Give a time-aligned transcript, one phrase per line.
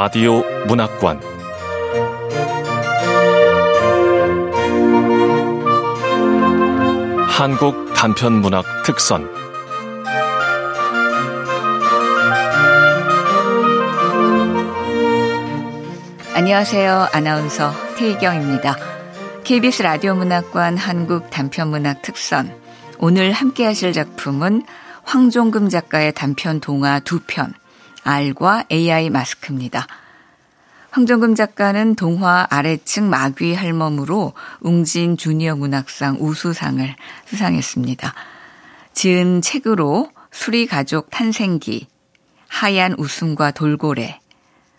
[0.00, 1.20] 라디오 문학관
[7.26, 9.28] 한국 단편 문학 특선
[16.32, 17.08] 안녕하세요.
[17.12, 18.76] 아나운서 태희경입니다.
[19.42, 22.54] KBS 라디오 문학관 한국 단편 문학 특선
[23.00, 24.62] 오늘 함께 하실 작품은
[25.02, 27.52] 황종금 작가의 단편 동화 두 편,
[28.04, 29.86] R과 AI 마스크입니다.
[30.90, 38.14] 황종금 작가는 동화 아래층 마귀 할멈으로 웅진 주니어 문학상 우수상을 수상했습니다.
[38.94, 41.86] 지은 책으로 수리 가족 탄생기,
[42.48, 44.18] 하얀 웃음과 돌고래,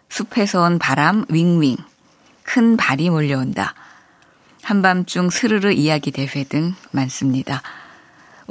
[0.10, 1.78] 숲에서 온 바람 윙윙,
[2.44, 3.76] 큰 발이 몰려온다,
[4.64, 7.62] 한밤중 스르르 이야기 대회 등 많습니다.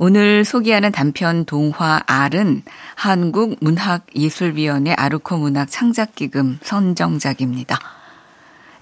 [0.01, 2.63] 오늘 소개하는 단편 동화 R은
[2.95, 7.81] 한국문학예술위원회 아르코 문학 창작기금 선정작입니다.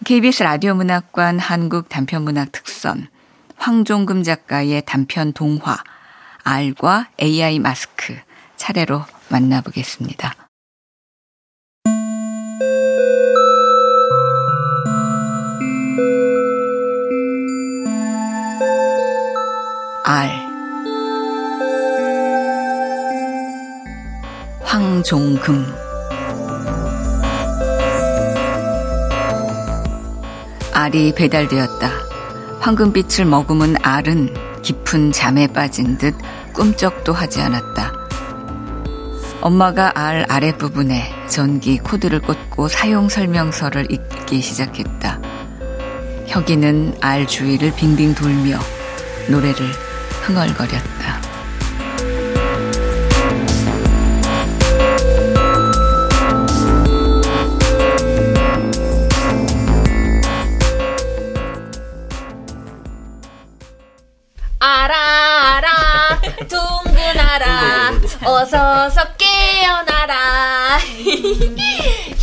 [0.05, 3.09] KBS 라디오 문학관 한국 단편문학 특선
[3.57, 5.79] 황종금 작가의 단편 동화
[6.45, 8.15] R과 AI 마스크
[8.57, 10.35] 차례로 만나보겠습니다.
[20.05, 20.46] R
[25.07, 25.65] 황종금
[30.75, 31.89] 알이 배달되었다.
[32.59, 36.13] 황금빛을 머금은 알은 깊은 잠에 빠진 듯
[36.53, 37.93] 꿈쩍도 하지 않았다.
[39.43, 45.21] 엄마가 알 아랫부분에 전기 코드를 꽂고 사용 설명서를 읽기 시작했다.
[46.27, 48.59] 혁이는 알 주위를 빙빙 돌며
[49.29, 49.71] 노래를
[50.23, 50.96] 흥얼거렸다.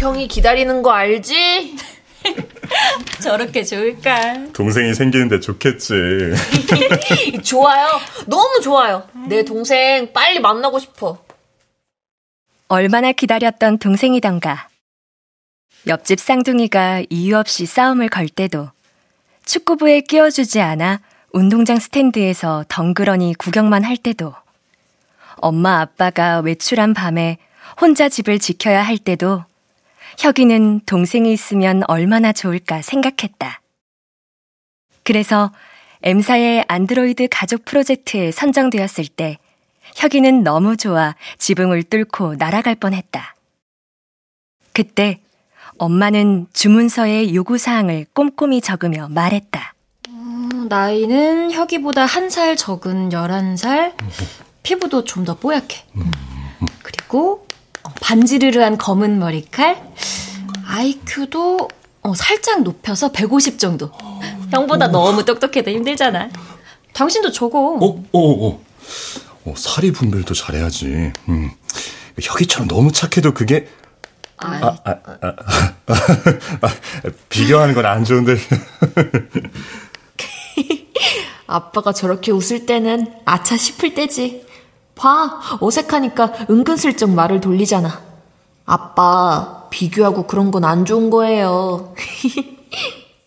[0.03, 1.77] 형이 기다리는 거 알지?
[3.23, 4.47] 저렇게 좋을까?
[4.51, 5.93] 동생이 생기는데 좋겠지.
[7.41, 7.87] 좋아요.
[8.27, 9.07] 너무 좋아요.
[9.29, 11.23] 내 동생 빨리 만나고 싶어.
[12.67, 14.67] 얼마나 기다렸던 동생이던가.
[15.87, 18.71] 옆집 쌍둥이가 이유 없이 싸움을 걸 때도
[19.45, 20.99] 축구부에 끼워주지 않아
[21.31, 24.33] 운동장 스탠드에서 덩그러니 구경만 할 때도
[25.37, 27.37] 엄마 아빠가 외출한 밤에
[27.79, 29.45] 혼자 집을 지켜야 할 때도
[30.19, 33.61] 혁이는 동생이 있으면 얼마나 좋을까 생각했다.
[35.03, 35.51] 그래서
[36.01, 39.37] M사의 안드로이드 가족 프로젝트에 선정되었을 때
[39.95, 43.35] 혁이는 너무 좋아 지붕을 뚫고 날아갈 뻔했다.
[44.73, 45.19] 그때
[45.77, 49.73] 엄마는 주문서에 요구사항을 꼼꼼히 적으며 말했다.
[50.09, 50.13] 어,
[50.69, 53.93] 나이는 혁이보다 한 살 적은 11살,
[54.63, 55.83] 피부도 좀 더 뽀얗게.
[56.83, 57.42] 그리고
[58.01, 59.81] 반지르르한 검은 머리칼,
[60.67, 61.67] IQ도
[62.01, 63.91] 어, 살짝 높여서 150 정도.
[64.51, 66.29] 형보다 너무 똑똑해도 힘들잖아.
[66.93, 67.59] 당신도 적어.
[67.75, 68.61] 어, 어, 어.
[69.45, 71.11] 어 사리 분별도 잘해야지.
[71.29, 71.51] 음.
[72.21, 73.67] 혁이처럼 너무 착해도 그게
[74.37, 75.33] 아, 아, 아, 아,
[76.61, 76.69] 아,
[77.29, 78.35] 비교하는 건 안 좋은데.
[81.47, 84.45] 아빠가 저렇게 웃을 때는 아차 싶을 때지.
[84.95, 88.01] 봐, 어색하니까 은근슬쩍 말을 돌리잖아.
[88.65, 91.93] 아빠, 비교하고 그런 건 안 좋은 거예요.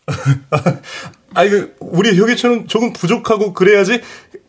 [1.34, 4.00] 아이, 그, 우리 혁이처럼 조금 부족하고 그래야지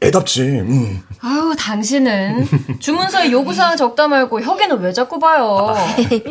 [0.01, 0.41] 애답지.
[0.41, 1.01] 음.
[1.21, 5.75] 아유, 당신은 주문서에 요구사항 적다 말고 혁이는 왜 자꾸 봐요?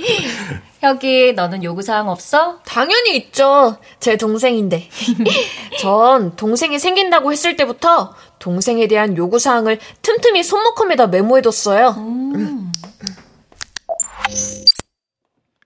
[0.80, 2.60] 혁이, 너는 요구사항 없어?
[2.64, 3.78] 당연히 있죠.
[3.98, 4.88] 제 동생인데.
[5.80, 11.94] 전 동생이 생긴다고 했을 때부터 동생에 대한 요구사항을 틈틈이 손목함에다 메모해뒀어요.
[11.98, 12.72] 음.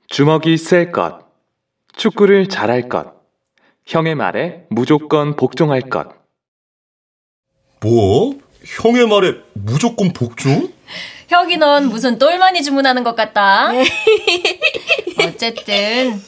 [0.08, 1.20] 주먹이 셀 것,
[1.96, 3.14] 축구를 잘할 것,
[3.86, 6.19] 형의 말에 무조건 복종할 것.
[7.80, 8.34] 뭐?
[8.64, 10.70] 형의 말에 무조건 복종?
[11.28, 13.70] 혁이 넌 무슨 똘마니 주문하는 것 같다.
[15.18, 16.20] 어쨌든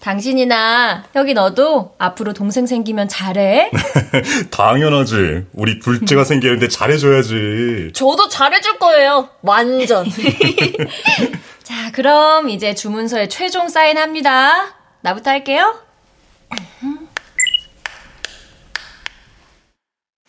[0.00, 3.70] 당신이나 혁이 너도 앞으로 동생 생기면 잘해.
[4.50, 5.46] 당연하지.
[5.52, 7.90] 우리 둘째가 생기는데 잘해줘야지.
[7.94, 9.28] 저도 잘해줄 거예요.
[9.42, 10.06] 완전.
[11.62, 14.74] 자, 그럼 이제 주문서에 최종 사인합니다.
[15.02, 15.74] 나부터 할게요.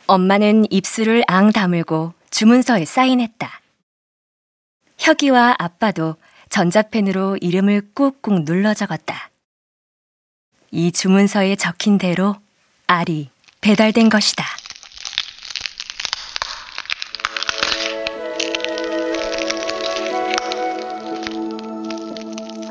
[0.08, 3.62] 엄마는 입술을 앙 다물고 주문서에 사인했다.
[4.98, 6.16] 혁이와 아빠도
[6.50, 9.30] 전자펜으로 이름을 꾹꾹 눌러 적었다.
[10.72, 12.36] 이 주문서에 적힌 대로
[12.88, 13.30] 알이
[13.62, 14.46] 배달된 것이다.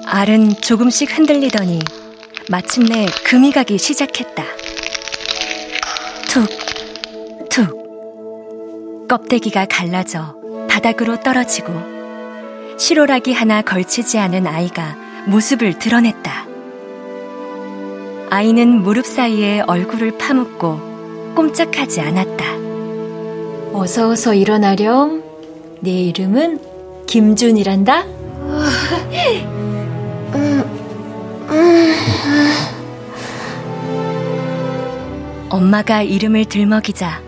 [0.06, 1.78] 알은 조금씩 흔들리더니
[2.48, 4.44] 마침내 금이 가기 시작했다.
[6.28, 6.69] 툭, 툭.
[9.10, 10.36] 껍데기가 갈라져
[10.68, 11.72] 바닥으로 떨어지고
[12.78, 14.96] 시로락이 하나 걸치지 않은 아이가
[15.26, 16.46] 모습을 드러냈다.
[18.30, 22.44] 아이는 무릎 사이에 얼굴을 파묻고 꼼짝하지 않았다.
[23.72, 25.24] 어서 어서 일어나렴.
[25.80, 26.60] 내 이름은
[27.06, 28.04] 김준이란다.
[35.50, 37.20] 엄마가 이름을 들먹이자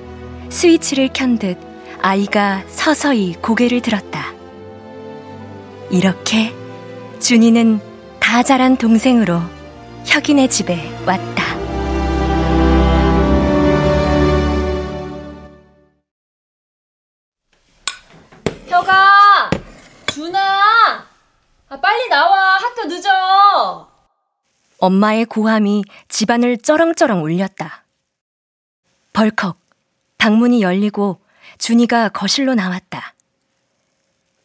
[0.48, 1.71] 스위치를 켠 듯
[2.02, 4.32] 아이가 서서히 고개를 들었다.
[5.90, 6.52] 이렇게
[7.20, 7.80] 준이는
[8.18, 9.40] 다 자란 동생으로
[10.04, 11.44] 혁인의 집에 왔다.
[18.66, 19.50] 혁아!
[20.12, 21.06] 준아!
[21.68, 22.56] 아, 빨리 나와.
[22.56, 23.88] 학교 늦어.
[24.78, 27.84] 엄마의 고함이 집안을 쩌렁쩌렁 울렸다.
[29.12, 29.56] 벌컥
[30.18, 31.21] 방문이 열리고
[31.58, 33.14] 준이가 거실로 나왔다.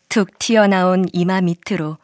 [0.10, 1.98] 툭 튀어나온 이마 밑으로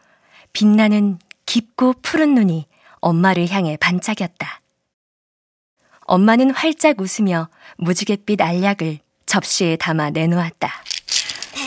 [0.54, 2.68] 빛나는 깊고 푸른 눈이
[3.00, 4.62] 엄마를 향해 반짝였다.
[6.06, 10.84] 엄마는 활짝 웃으며 무지갯빛 알약을 접시에 담아 내놓았다.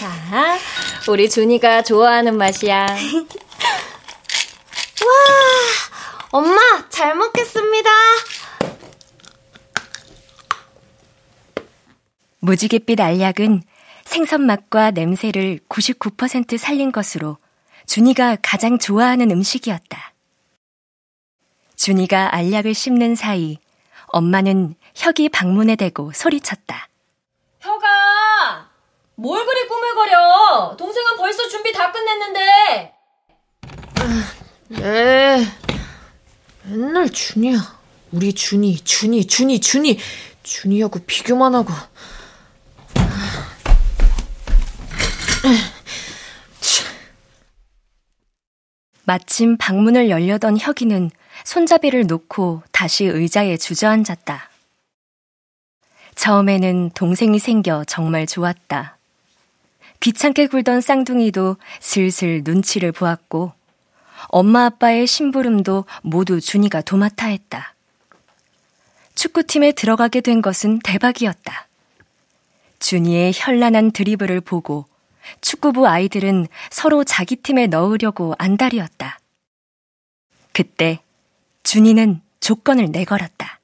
[0.01, 0.59] 자,
[1.09, 2.87] 우리 준이가 좋아하는 맛이야.
[5.07, 5.17] 와,
[6.31, 6.59] 엄마,
[6.91, 7.91] 잘 먹겠습니다.
[12.47, 13.65] 무지갯빛 알약은
[14.05, 17.39] 생선 맛과 냄새를 99% 살린 것으로
[17.87, 20.15] 준이가 가장 좋아하는 음식이었다.
[21.75, 23.59] 준이가 알약을 씹는 사이
[24.13, 26.89] 엄마는 혁이 방문에 대고 소리쳤다.
[27.59, 28.71] 혁아!
[29.17, 30.77] 뭘 그리 꾸물거려?
[30.79, 32.95] 동생은 벌써 준비 다 끝냈는데.
[34.69, 35.45] 네.
[36.63, 37.59] 맨날 준이야.
[38.13, 39.99] 우리 준이, 준이, 준이, 준이.
[40.45, 41.73] 준이하고 비교만 하고.
[49.07, 51.13] 마침 방문을 열려던 혁이는
[51.45, 54.51] 손잡이를 놓고 다시 의자에 주저앉았다.
[56.17, 58.99] 처음에는 동생이 생겨 정말 좋았다.
[60.01, 63.53] 귀찮게 굴던 쌍둥이도 슬슬 눈치를 보았고
[64.27, 67.77] 엄마 아빠의 심부름도 모두 준이가 도맡아 했다.
[69.15, 71.69] 축구팀에 들어가게 된 것은 대박이었다.
[72.81, 74.87] 준이의 현란한 드리블을 보고
[75.41, 79.19] 축구부 아이들은 서로 자기 팀에 넣으려고 안달이었다.
[80.53, 81.01] 그때
[81.63, 83.61] 준이는 조건을 내걸었다.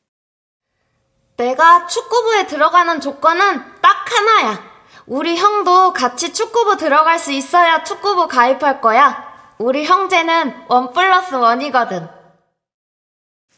[1.36, 4.72] 내가 축구부에 들어가는 조건은 딱 하나야.
[5.06, 9.32] 우리 형도 같이 축구부 들어갈 수 있어야 축구부 가입할 거야.
[9.58, 12.08] 우리 형제는 원 플러스 원이거든.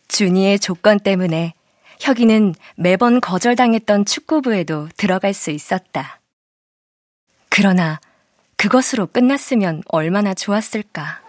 [0.08, 1.54] 준이의 조건 때문에
[2.00, 6.20] 혁이는 매번 거절당했던 축구부에도 들어갈 수 있었다.
[7.56, 8.00] 그러나
[8.56, 11.20] 그것으로 끝났으면 얼마나 좋았을까.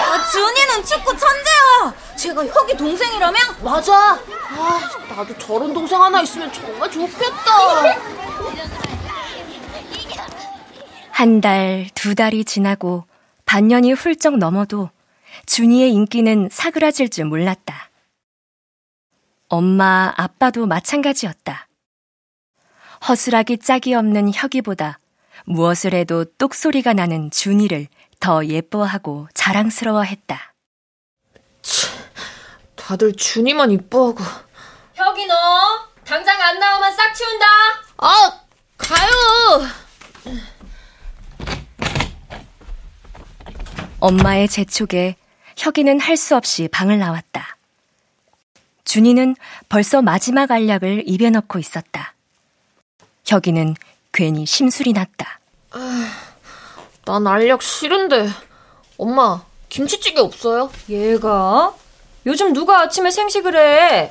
[0.00, 1.94] 아, 준이는 축구 천재야.
[2.16, 3.36] 제가 혁이 동생이라며?
[3.64, 3.92] 맞아.
[4.12, 7.98] 아, 나도 저런 동생 하나 있으면 정말 좋겠다.
[11.10, 13.06] 한 달, 두 달이 지나고
[13.44, 14.90] 반년이 훌쩍 넘어도
[15.46, 17.87] 준이의 인기는 사그라질 줄 몰랐다.
[19.48, 21.68] 엄마, 아빠도 마찬가지였다.
[23.08, 24.98] 허술하기 짝이 없는 혁이보다
[25.46, 27.86] 무엇을 해도 똑소리가 나는 준이를
[28.20, 30.54] 더 예뻐하고 자랑스러워했다.
[32.76, 34.22] 다들 준이만 이뻐하고.
[34.94, 35.34] 혁이 너
[36.04, 37.46] 당장 안 나오면 싹 치운다.
[37.98, 38.40] 아,
[38.76, 39.68] 가요!
[44.00, 45.16] 엄마의 재촉에
[45.56, 47.57] 혁이는 할 수 없이 방을 나왔다.
[48.92, 49.36] 준이는
[49.68, 52.14] 벌써 마지막 알약을 입에 넣고 있었다.
[53.26, 53.74] 혁이는
[54.12, 55.40] 괜히 심술이 났다.
[57.04, 58.30] 난 알약 싫은데.
[58.96, 60.72] 엄마, 김치찌개 없어요?
[60.88, 61.74] 얘가?
[62.24, 64.10] 요즘 누가 아침에 생식을 해?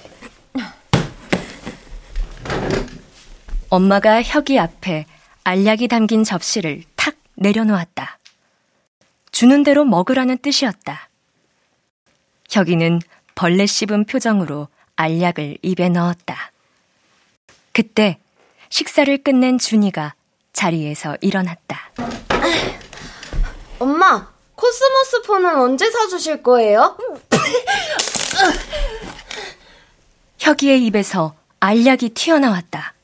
[3.69, 5.07] 엄마가 혁이 앞에
[5.43, 8.19] 알약이 담긴 접시를 탁 내려놓았다.
[9.31, 11.09] 주는 대로 먹으라는 뜻이었다.
[12.51, 13.01] 혁이는
[13.37, 16.51] 벌레 씹은 표정으로 알약을 입에 넣었다.
[17.71, 18.17] 그때
[18.69, 20.15] 식사를 끝낸 준이가
[20.53, 21.91] 자리에서 일어났다.
[23.77, 26.97] 엄마, 코스모스 폰은 언제 사주실 거예요?
[30.39, 32.95] 혁이의 입에서 알약이 튀어나왔다.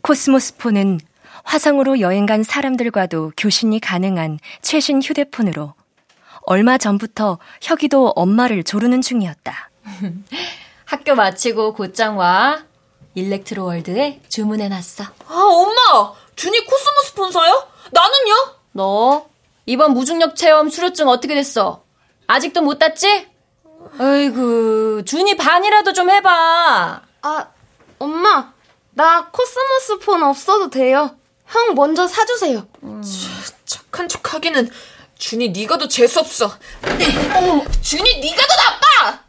[0.00, 1.00] 코스모스 폰은
[1.44, 5.74] 화성으로 여행 간 사람들과도 교신이 가능한 최신 휴대폰으로
[6.46, 9.70] 얼마 전부터 혁이도 엄마를 조르는 중이었다.
[10.86, 12.62] 학교 마치고 곧장 와.
[13.14, 15.04] Electro World에 주문해놨어.
[15.04, 16.12] 아, 엄마!
[16.36, 17.66] 준이 코스모스 폰 사요?
[17.90, 18.34] 나는요?
[18.72, 19.26] 너,
[19.64, 21.82] 이번 무중력 체험 수료증 어떻게 됐어?
[22.26, 23.26] 아직도 못 땄지?
[23.98, 27.02] 아이고, 준이 반이라도 좀 해봐.
[27.22, 27.46] 아,
[27.98, 28.52] 엄마,
[28.92, 31.16] 나 코스모스 폰 없어도 돼요.
[31.46, 32.66] 형 먼저 사주세요.
[32.82, 33.02] 음.
[33.64, 34.68] 착한 척 하기는
[35.18, 36.46] 준이 네가 더 재수없어.
[36.46, 39.20] 어, 준이 네가 더 나빠!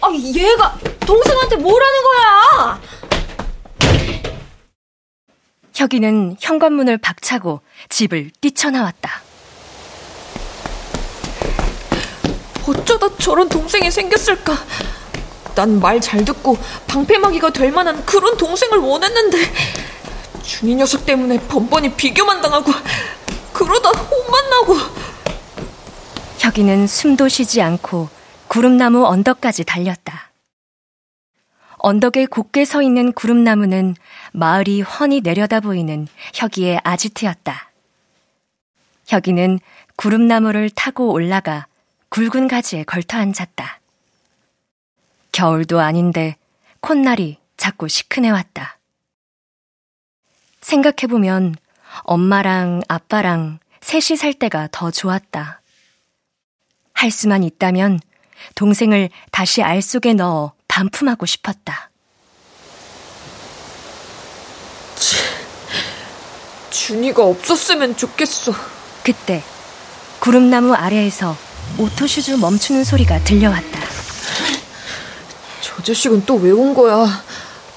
[0.00, 2.80] 아, 얘가 동생한테 뭐라는 거야?
[5.74, 9.22] 혁이는 현관문을 박차고 집을 뛰쳐나왔다.
[12.66, 14.56] 어쩌다 저런 동생이 생겼을까?
[15.54, 16.56] 난 말 잘 듣고
[16.88, 19.38] 방패막이가 될 만한 그런 동생을 원했는데
[20.42, 22.72] 준이 녀석 때문에 번번이 비교만 당하고
[23.54, 24.74] 그러다 혼만 나고
[26.40, 28.08] 혁이는 숨도 쉬지 않고
[28.48, 30.32] 구름나무 언덕까지 달렸다.
[31.78, 33.94] 언덕에 곱게 서 있는 구름나무는
[34.32, 37.70] 마을이 훤히 내려다 보이는 혁이의 아지트였다.
[39.06, 39.60] 혁이는
[39.96, 41.66] 구름나무를 타고 올라가
[42.08, 43.80] 굵은 가지에 걸터 앉았다.
[45.32, 46.36] 겨울도 아닌데
[46.80, 48.78] 콧날이 자꾸 시큰해왔다.
[50.60, 51.56] 생각해보면
[52.02, 55.60] 엄마랑 아빠랑 셋이 살 때가 더 좋았다.
[56.92, 58.00] 할 수만 있다면
[58.54, 61.90] 동생을 다시 알 속에 넣어 반품하고 싶었다.
[66.70, 68.52] 준이가 없었으면 좋겠어.
[69.04, 69.42] 그때
[70.20, 71.36] 구름나무 아래에서
[71.78, 73.80] auto shoes 멈추는 소리가 들려왔다.
[75.60, 77.06] 저 자식은 또 왜 온 거야?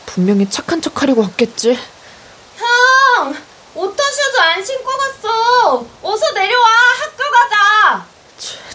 [0.05, 1.77] 분명히 착한 척 하려고 왔겠지.
[3.77, 3.83] 형!
[3.83, 5.85] auto shoes 안 신고 갔어!
[6.01, 6.65] 어서 내려와!
[6.99, 8.05] 학교 가자!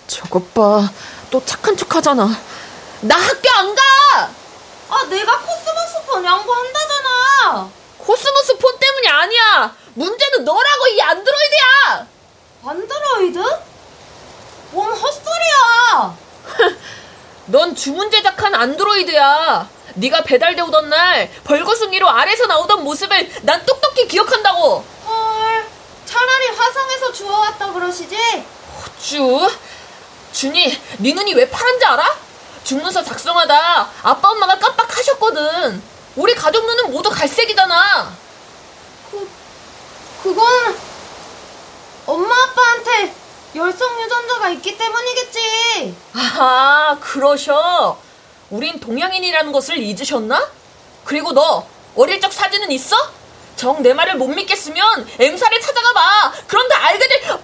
[0.06, 0.88] 저것 봐.
[1.30, 2.28] 또 착한 척 하잖아.
[3.00, 3.82] 나 학교 안 가!
[4.90, 7.70] 아, 내가 코스모스 폰 양보한다잖아!
[7.98, 9.76] 코스모스 폰 때문이 아니야!
[9.94, 12.06] 문제는 너라고, 이 안드로이드야!
[12.64, 13.38] 안드로이드?
[14.70, 16.16] 뭔 헛소리야!
[17.52, 19.68] 넌 주문 제작한 안드로이드야.
[19.96, 24.82] 네가 배달돼 오던 날 벌거숭이로 아래서 나오던 모습을 난 똑똑히 기억한다고.
[25.06, 25.66] 헐,
[26.06, 28.16] 차라리 화성에서 주워왔다 그러시지?
[28.98, 29.50] 쭈.
[30.32, 32.16] 준이, 네 눈이 왜 파란지 알아?
[32.64, 35.82] 주문서 작성하다 아빠 엄마가 깜빡하셨거든.
[36.16, 38.16] 우리 가족 눈은 모두 갈색이잖아.
[39.10, 39.28] 그,
[40.22, 40.78] 그건
[42.06, 43.14] 엄마 아빠한테
[43.54, 45.94] 열성 유전자가 있기 때문이겠지.
[46.14, 47.98] 아, 그러셔.
[48.50, 50.50] 우린 동양인이라는 것을 잊으셨나?
[51.04, 51.66] 그리고 너
[51.96, 52.96] 어릴 적 사진은 있어?
[53.56, 56.32] 정 내 말을 못 믿겠으면 M사를 찾아가 봐.
[56.68, 57.30] 다 알게 될.
[57.30, 57.38] 어.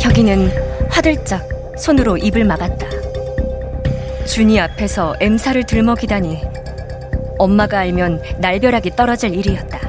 [0.00, 1.46] 혁이는 화들짝
[1.78, 2.86] 손으로 입을 막았다.
[4.26, 6.42] 준이 앞에서 M사를 들먹이다니
[7.38, 9.80] 엄마가 알면 날벼락이 떨어질 일이었다.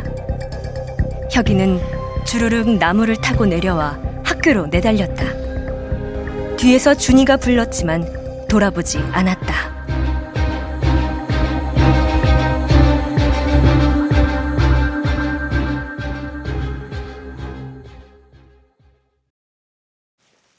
[1.31, 1.96] 혁이는
[2.27, 6.57] 주르륵 나무를 타고 내려와 학교로 내달렸다.
[6.57, 9.77] 뒤에서 준이가 불렀지만 돌아보지 않았다.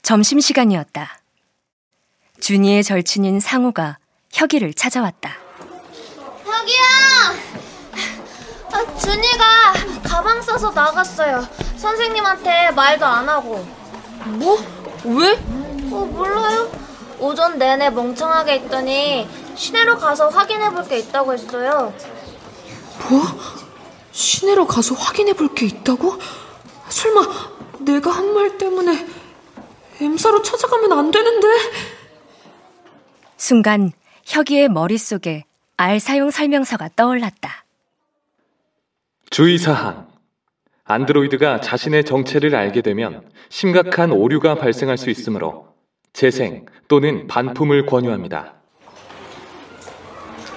[0.00, 1.20] 점심시간이었다.
[2.40, 3.98] 준이의 절친인 상우가
[4.32, 5.36] 혁이를 찾아왔다.
[6.46, 7.67] 혁이야!
[8.78, 9.72] 아, 준이가
[10.04, 11.46] 가방 싸서 나갔어요.
[11.76, 13.66] 선생님한테 말도 안 하고.
[14.24, 14.58] 뭐?
[15.04, 15.32] 왜?
[15.90, 16.70] 어, 몰라요.
[17.18, 21.92] 오전 내내 멍청하게 있더니 시내로 가서 확인해 볼 게 있다고 했어요.
[23.10, 23.22] 뭐?
[24.12, 26.16] 시내로 가서 확인해 볼 게 있다고?
[26.88, 27.22] 설마
[27.80, 29.06] 내가 한 말 때문에
[30.00, 31.46] M사로 찾아가면 안 되는데?
[33.36, 33.92] 순간
[34.24, 35.44] 혁이의 머릿속에
[35.76, 37.64] 알 사용 설명서가 떠올랐다.
[39.30, 40.08] 주의사항.
[40.84, 45.68] 안드로이드가 자신의 정체를 알게 되면 심각한 오류가 발생할 수 있으므로
[46.14, 48.54] 재생 또는 반품을 권유합니다.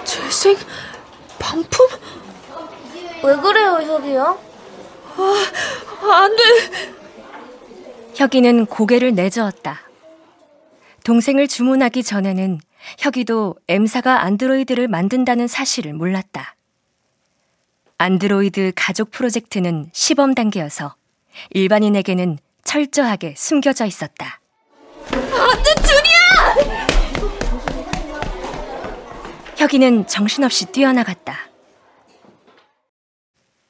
[0.04, 0.56] 재생?
[1.38, 1.86] 반품?
[3.24, 4.38] 왜 그래요, 혁이요?
[5.16, 6.42] 아, 안 돼!
[8.14, 9.80] 혁이는 고개를 내저었다.
[11.04, 12.58] 동생을 주문하기 전에는
[12.98, 16.56] 혁이도 M사가 안드로이드를 만든다는 사실을 몰랐다.
[18.02, 20.96] 안드로이드 가족 프로젝트는 시범 단계여서
[21.50, 24.40] 일반인에게는 철저하게 숨겨져 있었다.
[25.12, 26.78] 안돼 준이야!
[29.56, 31.36] 혁이는 정신없이 뛰어나갔다.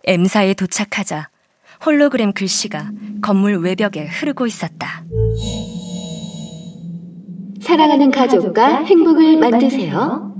[0.04, 1.28] M사에 도착하자
[1.84, 5.04] 홀로그램 글씨가 건물 외벽에 흐르고 있었다.
[7.60, 10.34] 사랑하는 가족과 행복을 만드세요.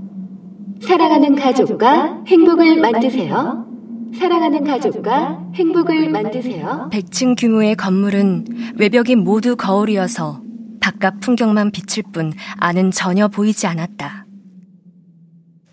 [0.81, 3.72] 사랑하는 가족과 행복을 만드세요.
[4.19, 6.91] 사랑하는 가족과 행복을 만드세요.
[6.93, 10.43] 100층 규모의 건물은 외벽이 모두 거울이어서
[10.81, 14.27] 바깥 풍경만 비칠 뿐 안은 전혀 보이지 않았다.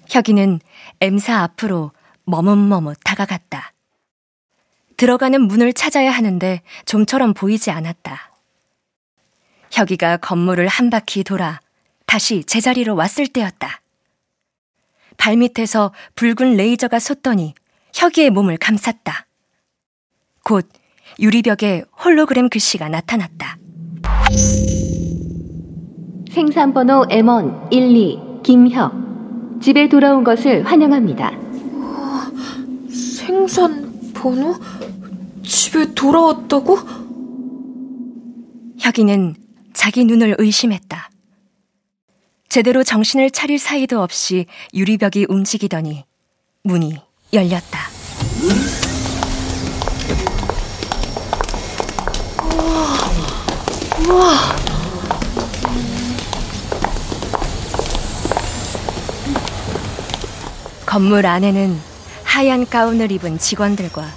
[0.10, 0.60] 혁이는
[1.02, 1.92] M사 앞으로
[2.26, 3.74] 머뭇머뭇 다가갔다.
[4.98, 8.32] 들어가는 문을 찾아야 하는데 좀처럼 보이지 않았다.
[9.72, 11.60] 혁이가 건물을 한 바퀴 돌아
[12.06, 13.82] 다시 제자리로 왔을 때였다.
[15.18, 17.54] 발밑에서 붉은 레이저가 솟더니
[18.00, 19.28] 혁이의 몸을 감쌌다.
[20.46, 20.70] 곧
[21.20, 23.58] 유리벽에 홀로그램 글씨가 나타났다.
[26.32, 31.32] 생산번호 M1 12 김혁 집에 돌아온 것을 환영합니다.
[32.90, 34.56] 생산 번호?
[35.44, 36.78] 집에 돌아왔다고?
[38.80, 39.36] 혁이는
[39.74, 41.10] 자기 눈을 의심했다.
[42.48, 46.06] 제대로 정신을 차릴 사이도 없이 유리벽이 움직이더니
[46.64, 47.80] 문이 열렸다.
[52.42, 52.98] 우와,
[54.08, 54.60] 우와.
[60.86, 61.80] 건물 안에는
[62.24, 64.08] 하얀 가운을 입은 직원들과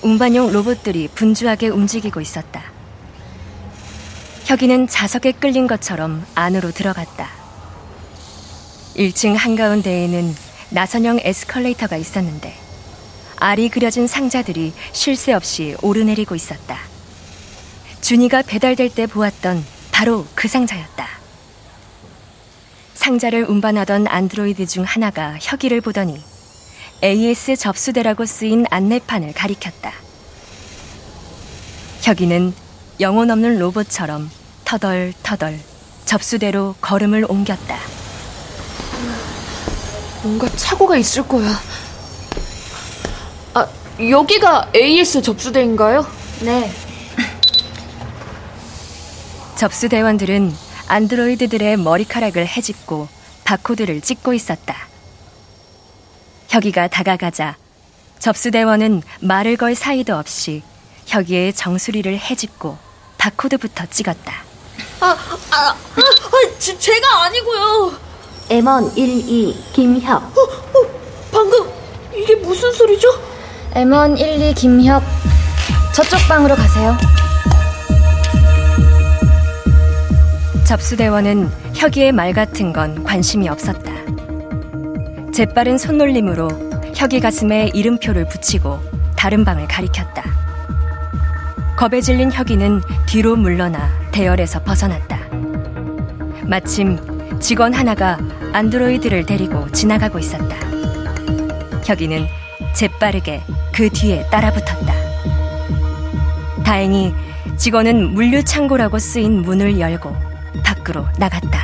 [0.00, 2.62] 운반용 로봇들이 분주하게 움직이고 있었다.
[4.44, 7.28] 혁이는 자석에 끌린 것처럼 안으로 들어갔다.
[8.96, 10.34] 1층 한가운데에는
[10.72, 12.54] 나선형 에스컬레이터가 있었는데
[13.36, 16.78] 알이 그려진 상자들이 쉴 새 없이 오르내리고 있었다.
[18.00, 21.08] 준이가 배달될 때 보았던 바로 그 상자였다.
[22.94, 26.22] 상자를 운반하던 안드로이드 중 하나가 혁이를 보더니
[27.02, 29.92] AS 접수대라고 쓰인 안내판을 가리켰다.
[32.02, 32.54] 혁이는
[33.00, 34.30] 영혼 없는 로봇처럼
[34.64, 35.58] 터덜터덜
[36.04, 38.01] 접수대로 걸음을 옮겼다.
[40.22, 41.48] 뭔가 착오가 있을 거야.
[43.54, 46.06] 아, 여기가 AS 접수대인가요?
[46.40, 46.72] 네.
[49.56, 50.52] 접수대원들은
[50.88, 53.08] 안드로이드들의 머리카락을 헤집고
[53.44, 54.76] 바코드를 찍고 있었다.
[56.48, 57.56] 혁이가 다가가자
[58.18, 60.62] 접수대원은 말을 걸 사이도 없이
[61.06, 62.78] 혁이의 정수리를 헤집고
[63.18, 64.44] 바코드부터 찍었다.
[65.00, 65.16] 아, 아,
[65.50, 68.11] 아, 아 지, 제가 아니고요.
[68.48, 70.86] M1 12 김혁 어, 어,
[71.32, 71.66] 방금
[72.14, 73.08] 이게 무슨 소리죠?
[73.74, 75.02] M1 12 김혁
[75.94, 76.96] 저쪽 방으로 가세요.
[80.64, 83.92] 접수대원은 혁이의 말 같은 건 관심이 없었다.
[85.32, 86.48] 재빠른 손놀림으로
[86.94, 88.80] 혁이 가슴에 이름표를 붙이고
[89.16, 90.22] 다른 방을 가리켰다.
[91.76, 95.18] 겁에 질린 혁이는 뒤로 물러나 대열에서 벗어났다.
[96.44, 96.98] 마침
[97.42, 98.18] 직원 하나가
[98.52, 100.56] 안드로이드를 데리고 지나가고 있었다.
[101.84, 102.24] 혁이는
[102.72, 103.42] 재빠르게
[103.74, 104.94] 그 뒤에 따라붙었다.
[106.64, 107.12] 다행히
[107.56, 110.14] 직원은 물류 창고라고 쓰인 문을 열고
[110.62, 111.61] 밖으로 나갔다.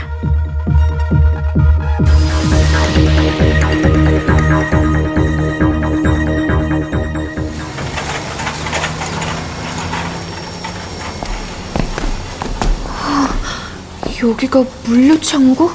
[14.20, 15.70] 여기가 물류창고?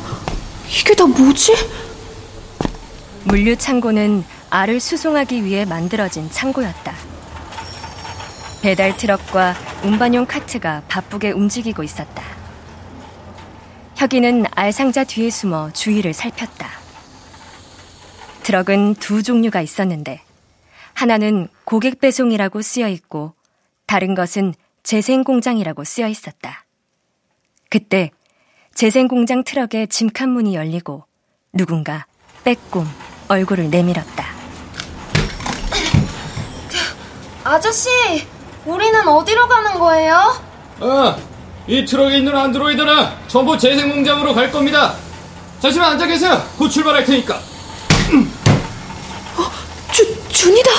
[0.68, 1.54] 이게 다 뭐지?
[3.24, 6.94] 물류창고는 알을 수송하기 위해 만들어진 창고였다.
[8.62, 12.24] 배달 트럭과 운반용 카트가 바쁘게 움직이고 있었다.
[13.96, 16.70] 혁이는 알상자 뒤에 숨어 주위를 살폈다.
[18.44, 20.22] 트럭은 두 종류가 있었는데
[20.94, 23.34] 하나는 고객 배송이라고 쓰여 있고
[23.86, 24.54] 다른 것은
[24.84, 26.66] 재생 공장이라고 쓰여 있었다.
[27.70, 28.12] 그때
[28.76, 31.06] 재생 공장 트럭의 짐칸 문이 열리고
[31.54, 32.06] 누군가
[32.44, 32.88] 빼꼼
[33.28, 34.26] 얼굴을 내밀었다.
[37.46, 37.90] 아저씨,
[38.66, 40.36] 우리는 어디로 가는 거예요?
[40.80, 41.18] 아,
[41.68, 44.96] 이 트럭에 있는 안드로이드는 전부 재생 공장으로 갈 겁니다.
[45.60, 46.42] 잠시만 앉아 계세요.
[46.58, 47.36] 곧 출발할 테니까.
[47.36, 47.42] 어,
[49.92, 50.70] 주, 준이다!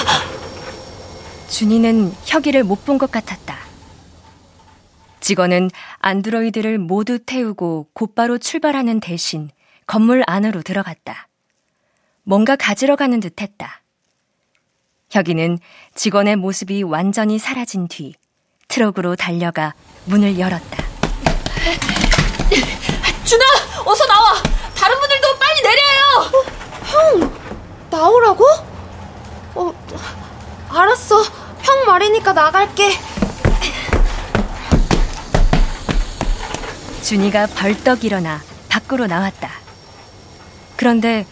[1.49, 3.57] 준이는 혁이를 못 본 것 같았다.
[5.25, 9.51] 직원은 안드로이드를 모두 태우고 곧바로 출발하는 대신
[9.87, 11.29] 건물 안으로 들어갔다.
[12.25, 13.81] 뭔가 가지러 가는 듯 했다.
[15.11, 15.61] 혁이는
[15.95, 18.15] 직원의 모습이 완전히 사라진 뒤
[18.69, 19.73] 트럭으로 달려가
[20.05, 20.85] 문을 열었다.
[23.25, 23.45] 준아,
[23.87, 24.43] 어서 나와.
[24.77, 26.03] 다른 분들도 빨리 내려요.
[26.35, 27.35] 어, 형,
[27.89, 28.45] 나오라고?
[29.55, 29.73] 어,
[30.69, 31.23] 알았어.
[31.63, 32.91] 형 말이니까 나갈게.
[37.05, 38.41] 준이가 벌떡 일어나
[38.71, 39.51] 밖으로 나왔다.
[40.77, 41.27] 그런데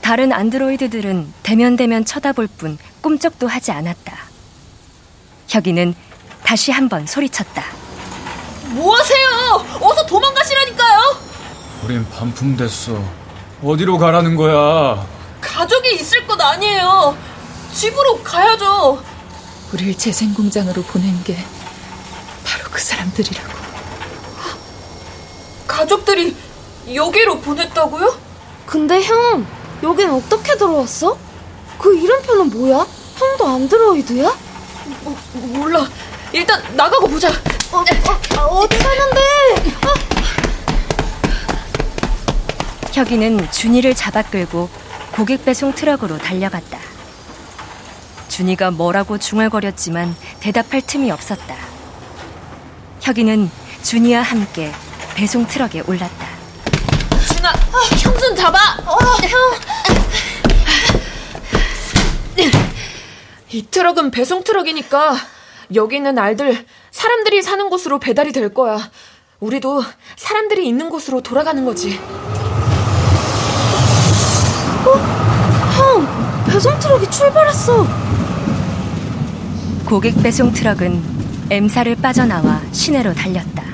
[0.00, 4.16] 다른 안드로이드들은 대면대면 쳐다볼 뿐 꿈쩍도 하지 않았다.
[5.48, 5.94] 혁이는
[6.44, 7.62] 다시 한번 소리쳤다.
[8.70, 9.26] 뭐 하세요?
[9.82, 11.16] 어서 도망가시라니까요.
[11.84, 12.98] 우린 반품됐어.
[13.62, 15.06] 어디로 가라는 거야?
[15.42, 17.16] 가족이 있을 것 아니에요.
[17.74, 19.04] 집으로 가야죠.
[19.74, 21.36] 우리를 재생공장으로 보낸 게
[22.44, 23.67] 바로 그 사람들이라고.
[25.68, 26.34] 가족들이
[26.92, 28.18] 여기로 보냈다고요?
[28.66, 29.46] 근데 형,
[29.82, 31.16] 여긴 어떻게 들어왔어?
[31.78, 32.84] 그 이름표는 뭐야?
[33.16, 34.26] 형도 안드로이드야?
[34.26, 35.86] 어, 몰라.
[36.32, 37.28] 일단 나가고 보자.
[37.28, 39.20] 어, 어, 어디 가는데?
[39.86, 39.94] 어.
[42.92, 44.68] 혁이는 준이를 잡아 끌고
[45.12, 46.78] 고객 배송 트럭으로 달려갔다.
[48.28, 51.54] 준이가 뭐라고 중얼거렸지만 대답할 틈이 없었다.
[53.00, 53.50] 혁이는
[53.82, 54.72] 준이와 함께
[55.18, 56.28] 배송 트럭에 올랐다.
[57.34, 57.52] 준아,
[58.00, 58.56] 형손 잡아.
[58.86, 59.40] 어, 형.
[63.50, 65.16] 이 트럭은 배송 트럭이니까
[65.74, 68.78] 여기 있는 알들 사람들이 사는 곳으로 배달이 될 거야.
[69.40, 69.82] 우리도
[70.14, 71.98] 사람들이 있는 곳으로 돌아가는 거지.
[74.86, 74.92] 어?
[75.74, 77.84] 형, 배송 트럭이 출발했어.
[79.84, 83.67] 고객 배송 트럭은 M사를 빠져나와 시내로 달렸다.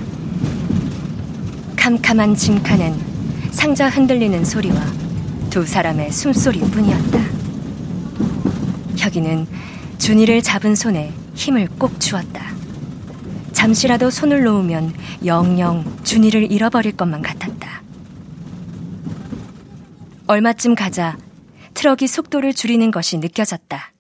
[1.85, 4.75] 캄캄한 짐칸엔 상자 흔들리는 소리와
[5.51, 7.19] 두 사람의 숨소리뿐이었다.
[8.97, 9.47] 혁이는
[9.99, 12.55] 준이를 잡은 손에 힘을 꼭 주었다.
[13.53, 14.95] 잠시라도 손을 놓으면
[15.27, 17.83] 영영 준이를 잃어버릴 것만 같았다.
[20.27, 21.19] 얼마쯤 가자
[21.75, 23.93] 트럭이 속도를 줄이는 것이 느껴졌다.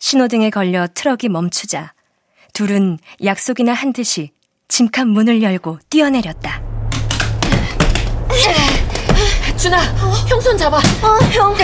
[0.00, 1.94] 신호등에 걸려 트럭이 멈추자
[2.52, 4.32] 둘은 약속이나 한 듯이
[4.72, 6.62] 짐칸 문을 열고 뛰어내렸다.
[9.54, 10.12] 준아, 어?
[10.26, 10.78] 형손 잡아.
[10.78, 11.54] 어, 형.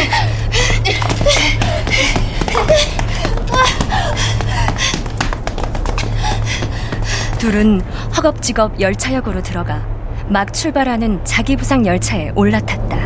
[7.38, 7.80] 둘은
[8.14, 9.82] 허겁지겁 열차역으로 들어가
[10.28, 12.98] 막 출발하는 자기 부상 열차에 올라탔다.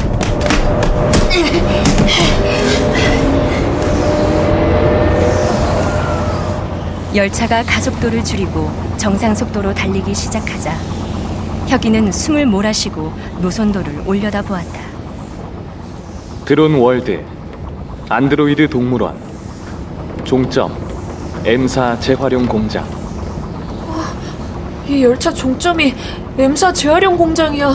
[7.14, 10.72] 열차가 가속도를 줄이고 정상 속도로 달리기 시작하자
[11.68, 14.81] 혁이는 숨을 몰아쉬고 노선도를 올려다 보았다.
[16.44, 17.22] 드론 월드,
[18.09, 19.16] 안드로이드 동물원,
[20.25, 20.75] 종점,
[21.44, 22.85] M사 재활용 공장.
[22.85, 24.05] 어,
[24.87, 25.94] 이 열차 종점이
[26.38, 27.75] M사 재활용 공장이야.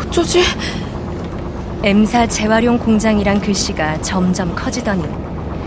[0.00, 0.42] 어쩌지?
[1.82, 5.04] M사 재활용 공장이란 글씨가 점점 커지더니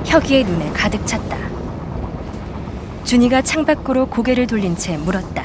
[0.06, 1.47] 혁이의 눈에 가득 찼다.
[3.08, 5.42] 준이가 창밖으로 고개를 돌린 채 물었다.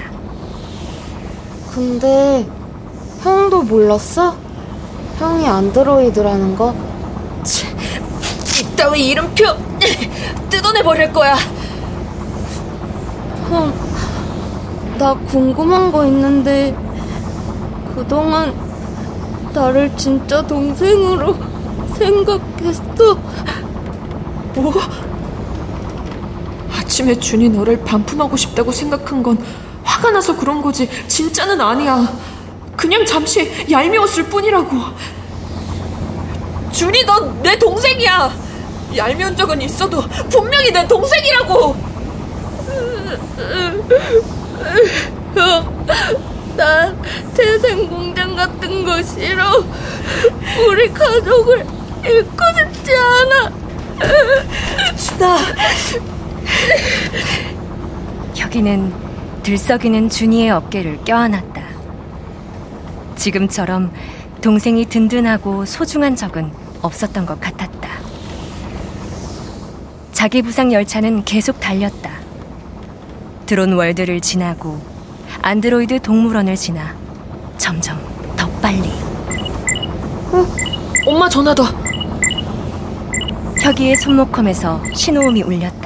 [1.73, 2.45] 근데
[3.21, 4.37] 형도 몰랐어?
[5.21, 6.75] 형이 안드로이드라는 거?
[8.61, 9.45] 이따위 이름표
[10.51, 11.37] 뜯어내버릴 거야.
[13.49, 13.73] 형,
[14.99, 16.77] 나 궁금한 거 있는데
[17.95, 18.53] 그동안
[19.55, 21.37] 나를 진짜 동생으로
[21.97, 23.15] 생각했어?
[24.57, 24.73] 뭐?
[27.03, 29.39] 아침에 준이 너를 반품하고 싶다고 생각한 건
[29.83, 32.09] 화가 나서 그런 거지 진짜는 아니야.
[32.77, 34.71] 그냥 잠시 얄미웠을 뿐이라고.
[36.73, 38.33] 준이 너내 동생이야.
[38.97, 41.77] 얄미운 적은 있어도 분명히 내 동생이라고.
[45.35, 45.87] 형,
[46.57, 47.03] 난
[47.35, 49.65] 재생 공장 같은 거 싫어.
[50.69, 51.67] 우리 가족을
[52.05, 53.53] 잃고 싶지 않아.
[54.97, 56.12] 준아.
[58.35, 58.93] 혁이는
[59.43, 61.63] 들썩이는 준이의 어깨를 껴안았다.
[63.17, 63.93] 지금처럼
[64.41, 67.89] 동생이 든든하고 소중한 적은 없었던 것 같았다.
[70.13, 72.11] 자기 부상 열차는 계속 달렸다.
[73.47, 74.81] 드론 월드를 지나고
[75.43, 76.95] 안드로이드 동물원을 지나
[77.59, 77.99] 점점
[78.37, 78.89] 더 빨리.
[80.33, 80.47] 어?
[81.07, 81.65] 엄마 전화다.
[83.63, 85.82] 혁이의 손목컴에서 신호음이 울렸다.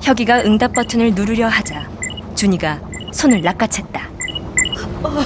[0.00, 1.88] 혁이가 응답 버튼을 누르려 하자
[2.34, 2.80] 준이가
[3.12, 4.00] 손을 낚아챘다.
[5.02, 5.24] 어,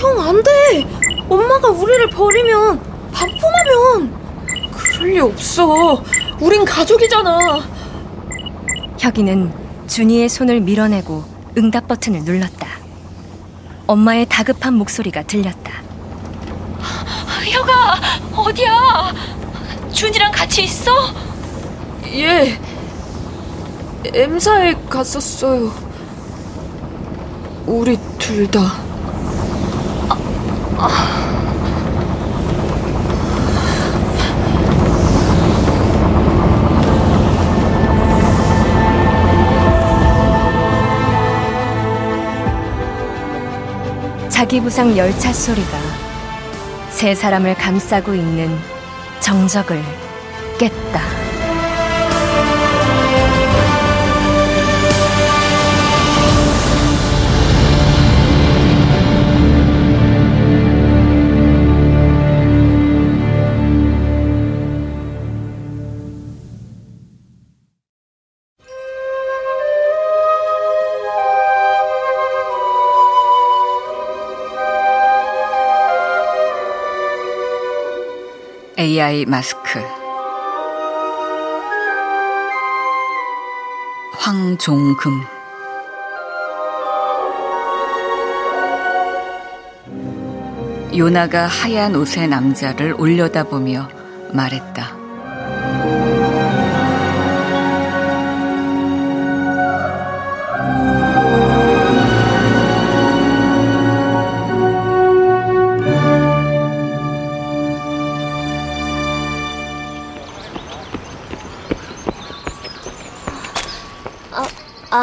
[0.00, 0.86] 형, 안 돼!
[1.28, 2.80] 엄마가 우리를 버리면
[3.12, 6.02] 반품하면 그럴 리 없어.
[6.40, 7.60] 우린 가족이잖아.
[8.98, 9.52] 혁이는
[9.88, 11.24] 준이의 손을 밀어내고
[11.58, 12.66] 응답 버튼을 눌렀다.
[13.86, 15.72] 엄마의 다급한 목소리가 들렸다.
[17.50, 17.98] 혁아,
[18.36, 19.12] 어디야?
[19.92, 20.92] 준이랑 같이 있어?
[22.06, 22.56] 예.
[24.04, 25.70] M사에 갔었어요.
[27.66, 28.60] 우리 둘 다.
[30.08, 30.16] 아,
[30.78, 31.20] 아.
[44.30, 45.78] 자기부상 열차 소리가
[46.88, 48.58] 세 사람을 감싸고 있는
[49.20, 49.82] 정적을
[50.58, 51.19] 깼다.
[78.80, 79.78] AI 마스크
[84.14, 85.20] 황종금
[90.96, 93.86] 요나가 하얀 옷의 남자를 올려다보며
[94.32, 94.99] 말했다.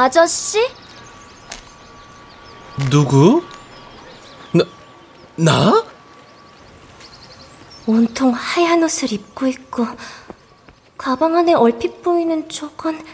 [0.08, 0.66] 아저씨?
[2.90, 3.44] 누구?
[4.54, 4.64] 나,
[5.36, 5.86] 나?
[7.86, 9.86] 온통 하얀 옷을 입고 있고,
[10.98, 13.06] 가방 안에 얼핏 보이는 저건,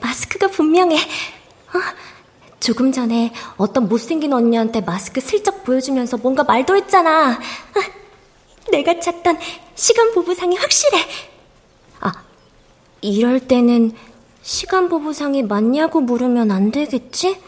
[0.00, 0.96] 마스크가 분명해.
[0.96, 1.80] 어?
[2.60, 7.32] 조금 전에 어떤 못생긴 언니한테 마스크 슬쩍 보여주면서 뭔가 말도 했잖아.
[7.32, 8.70] 어?
[8.70, 9.36] 내가 찾던
[9.74, 10.98] 시간 보부상이 확실해.
[11.98, 12.12] 아,
[13.00, 13.96] 이럴 때는
[14.42, 17.40] 시간 보부상이 맞냐고 물으면 안 되겠지?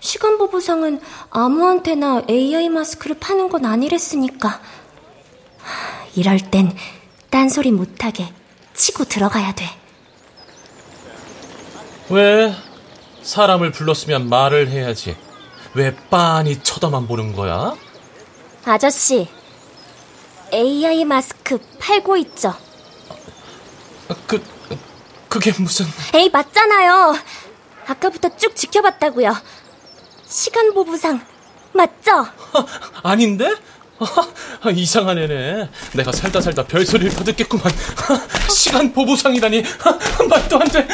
[0.00, 4.60] 시간 보부상은 아무한테나 AI 마스크를 파는 건 아니랬으니까.
[6.14, 6.76] 이럴 땐
[7.30, 8.32] 딴소리 못하게
[8.74, 9.64] 치고 들어가야 돼.
[12.10, 12.54] 왜?
[13.22, 15.16] 사람을 불렀으면 말을 해야지.
[15.72, 17.74] 왜 빤히 쳐다만 보는 거야?
[18.64, 19.26] 아저씨,
[20.52, 22.54] AI 마스크 팔고 있죠?
[24.26, 24.40] 그,
[25.34, 25.84] 그게 무슨...
[26.14, 27.16] 에이, 맞잖아요.
[27.88, 29.34] 아까부터 쭉 지켜봤다고요.
[30.28, 31.20] 시간 보부상,
[31.72, 32.24] 맞죠?
[33.02, 33.52] 아닌데?
[34.72, 35.68] 이상한 애네.
[35.94, 37.64] 내가 살다 살다 별소리를 더 듣겠구만.
[38.48, 39.64] 시간 보부상이라니.
[40.30, 40.86] 말도 안 돼.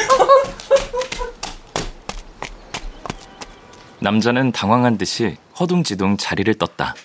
[3.99, 6.95] 남자는 당황한 듯이 허둥지둥 자리를 떴다.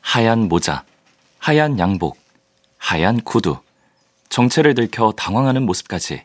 [0.00, 0.84] 하얀 모자,
[1.38, 2.16] 하얀 양복,
[2.78, 3.58] 하얀 구두,
[4.30, 6.24] 정체를 들켜 당황하는 모습까지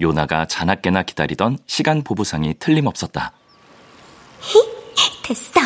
[0.00, 3.32] 요나가 자나깨나 기다리던 시간 보부상이 틀림없었다.
[5.22, 5.60] 됐어.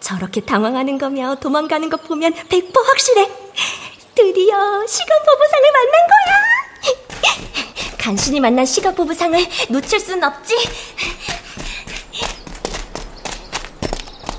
[0.00, 3.28] 저렇게 당황하는 거며 도망가는 것 보면 100% 확실해.
[4.14, 7.96] 드디어 시간 보부상을 만난 거야.
[7.98, 10.54] 간신히 만난 시간 보부상을 놓칠 순 없지.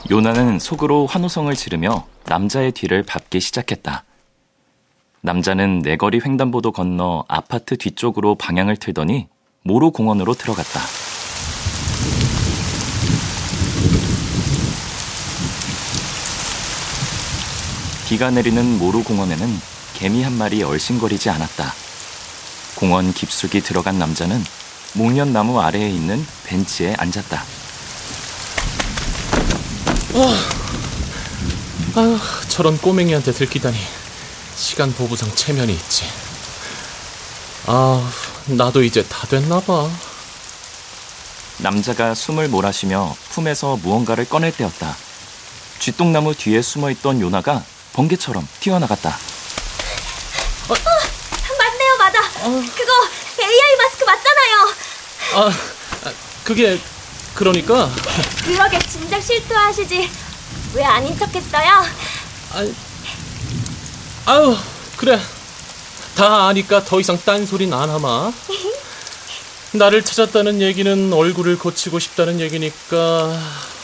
[0.10, 4.04] 요나는 속으로 환호성을 지르며 남자의 뒤를 밟기 시작했다.
[5.24, 9.28] 남자는 내거리 횡단보도 건너 아파트 뒤쪽으로 방향을 틀더니
[9.64, 10.82] 모로 공원으로 들어갔다.
[18.08, 19.48] 비가 내리는 모루 공원에는
[19.94, 21.72] 개미 한 마리 얼씬거리지 않았다.
[22.76, 24.44] 공원 깊숙이 들어간 남자는
[24.96, 27.44] 목련나무 아래에 있는 벤치에 앉았다.
[30.16, 30.36] 아,
[31.96, 33.78] 아, 저런 꼬맹이한테 들키다니.
[34.62, 36.06] 시간 보부상 체면이 있지.
[37.66, 38.12] 아,
[38.46, 39.90] 나도 이제 다 됐나 봐.
[41.58, 44.96] 남자가 숨을 몰아쉬며 품에서 무언가를 꺼낼 때였다.
[45.80, 49.10] 쥐똥나무 뒤에 숨어있던 요나가 번개처럼 튀어나갔다.
[50.70, 52.20] 어, 맞네요, 맞아.
[52.20, 52.64] 어.
[52.76, 52.94] 그거
[53.42, 54.74] AI 마스크 맞잖아요.
[55.36, 55.52] 아,
[56.44, 56.80] 그게
[57.34, 57.90] 그러니까.
[58.46, 60.12] 그러게 진작 실토하시지.
[60.76, 61.84] 왜 아닌 척했어요?
[62.54, 62.91] 아,
[64.26, 64.56] 아유,
[64.98, 65.20] 그래.
[66.16, 68.32] 다 아니까 더 이상 딴소리는 안 하마.
[69.74, 73.40] 나를 찾았다는 얘기는 얼굴을 고치고 싶다는 얘기니까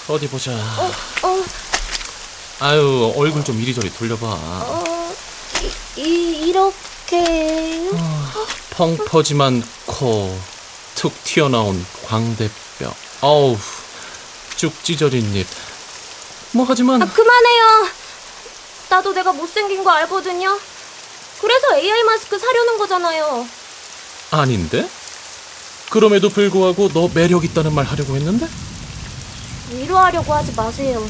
[0.08, 0.52] 어디 보자.
[0.52, 0.91] 어,
[1.23, 1.43] 어.
[2.60, 4.26] 아유, 얼굴 좀 이리저리 돌려봐.
[4.28, 5.13] 어,
[5.95, 7.89] 이, 이, 이렇게.
[8.71, 10.38] 펑 퍼짐한 코,
[10.95, 12.93] 툭 튀어나온 광대뼈.
[13.21, 13.58] 어우,
[14.56, 15.47] 쭉 찢어진 입.
[16.52, 17.88] 뭐 하지만 아, 그만해요.
[18.89, 20.58] 나도 내가 못생긴 거 알거든요.
[21.41, 23.47] 그래서 AI 마스크 사려는 거잖아요.
[24.32, 24.89] 아닌데?
[25.89, 28.47] 그럼에도 불구하고 너 매력 있다는 말 하려고 했는데?
[29.71, 31.08] 위로하려고 하지 마세요.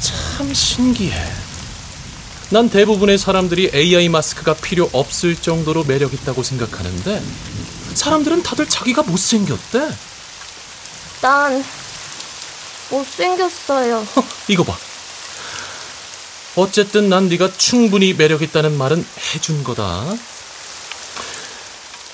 [0.00, 1.16] 참 신기해.
[2.50, 7.22] 난 대부분의 사람들이 AI 마스크가 필요 없을 정도로 매력 있다고 생각하는데
[7.94, 9.90] 사람들은 다들 자기가 못생겼대.
[11.22, 11.64] 난
[12.90, 14.06] 못생겼어요.
[14.48, 14.76] 이거 봐.
[16.56, 20.04] 어쨌든 난 네가 충분히 매력 있다는 말은 해준 거다.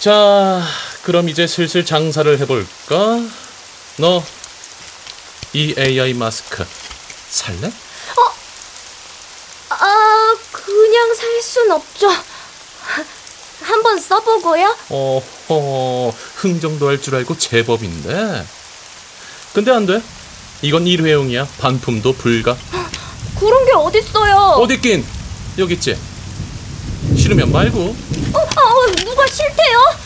[0.00, 0.62] 자,
[1.04, 3.20] 그럼 이제 슬슬 장사를 해볼까?
[3.98, 4.22] 너
[5.54, 6.64] 이 AI 마스크
[7.28, 7.70] 살래?
[9.68, 12.08] 아, 그냥 살 순 없죠.
[13.60, 14.76] 한번 써보고요.
[14.88, 18.46] 어허, 흥정도 할 줄 알고 제법인데.
[19.52, 20.00] 근데 안 돼.
[20.62, 21.46] 이건 일회용이야.
[21.58, 22.56] 반품도 불가.
[23.42, 24.36] 그런 게 어딨어요.
[24.62, 25.04] 어딨긴?
[25.58, 25.98] 여기 있지.
[27.16, 27.80] 싫으면 말고.
[28.34, 29.96] 어, 아, 누가 싫대요?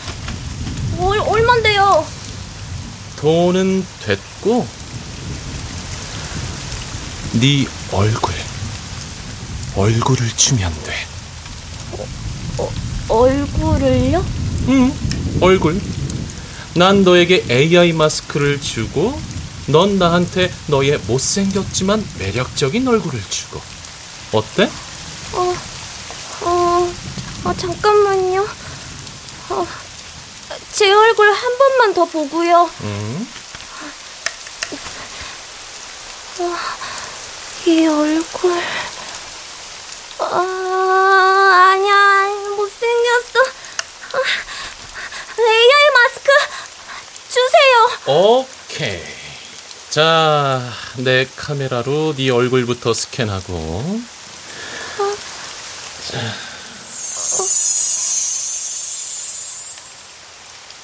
[0.99, 2.07] 얼, 얼만데요?
[3.17, 4.67] 돈은 됐고.
[7.35, 8.33] 네 얼굴.
[9.77, 10.95] 얼굴을 주면 돼.
[13.11, 14.25] 얼굴을요?
[14.69, 14.93] 응,
[15.43, 15.79] 얼굴.
[16.75, 19.21] 난 너에게 AI 마스크를 주고,
[19.69, 23.61] 넌 나한테 너의 못생겼지만 매력적인 얼굴을 주고.
[24.33, 24.71] 어때?
[25.33, 25.57] 어,
[26.43, 26.95] 어,
[27.45, 28.47] 아, 잠깐만요.
[29.51, 29.67] 어,
[30.73, 32.71] 제 얼굴 한 번만 더 보고요.
[32.83, 33.29] 응?
[36.39, 36.57] 어,
[37.67, 38.63] 이 얼굴.
[40.21, 42.27] 아, 아니야.
[42.57, 43.41] 못생겼어.
[44.13, 44.19] 아,
[45.41, 46.31] AI 마스크
[47.29, 47.91] 주세요.
[48.07, 49.26] 오케이.
[49.97, 50.61] 자,
[50.99, 53.99] 내 카메라로 네 얼굴부터 스캔하고.
[56.11, 56.21] 자.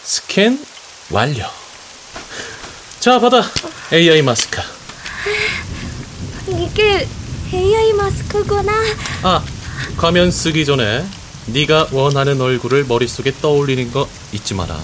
[0.03, 0.65] 스캔
[1.11, 1.45] 완료.
[3.01, 3.43] 자, 받아.
[3.93, 4.63] AI 마스크.
[6.49, 7.07] 이게
[7.53, 8.73] AI 마스크구나.
[9.25, 9.45] 아,
[9.99, 11.07] 가면 쓰기 전에
[11.49, 14.75] 네가 원하는 얼굴을 머릿속에 떠올리는 거 잊지 마라.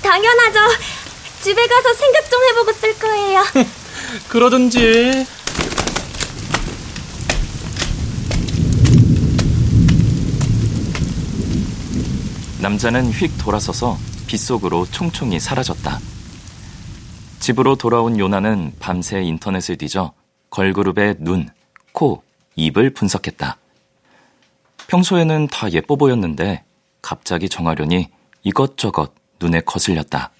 [0.00, 0.58] 당연하죠.
[1.42, 3.42] 집에 가서 생각 좀 해보고 쓸 거예요.
[4.28, 5.26] 그러든지.
[12.60, 15.98] 남자는 휙 돌아서서 빗속으로 총총히 사라졌다.
[17.40, 20.12] 집으로 돌아온 요나는 밤새 인터넷을 뒤져
[20.50, 21.48] 걸그룹의 눈,
[21.90, 22.22] 코,
[22.54, 23.56] 입을 분석했다.
[24.86, 26.62] 평소에는 다 예뻐 보였는데
[27.02, 28.10] 갑자기 정하려니
[28.44, 30.30] 이것저것 눈에 거슬렸다.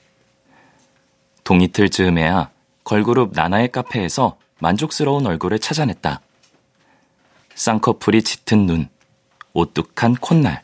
[1.44, 2.50] 동이틀 즈음에야
[2.84, 6.20] 걸그룹 나나의 카페에서 만족스러운 얼굴을 찾아냈다.
[7.54, 8.88] 쌍꺼풀이 짙은 눈,
[9.52, 10.62] 오뚝한 콧날,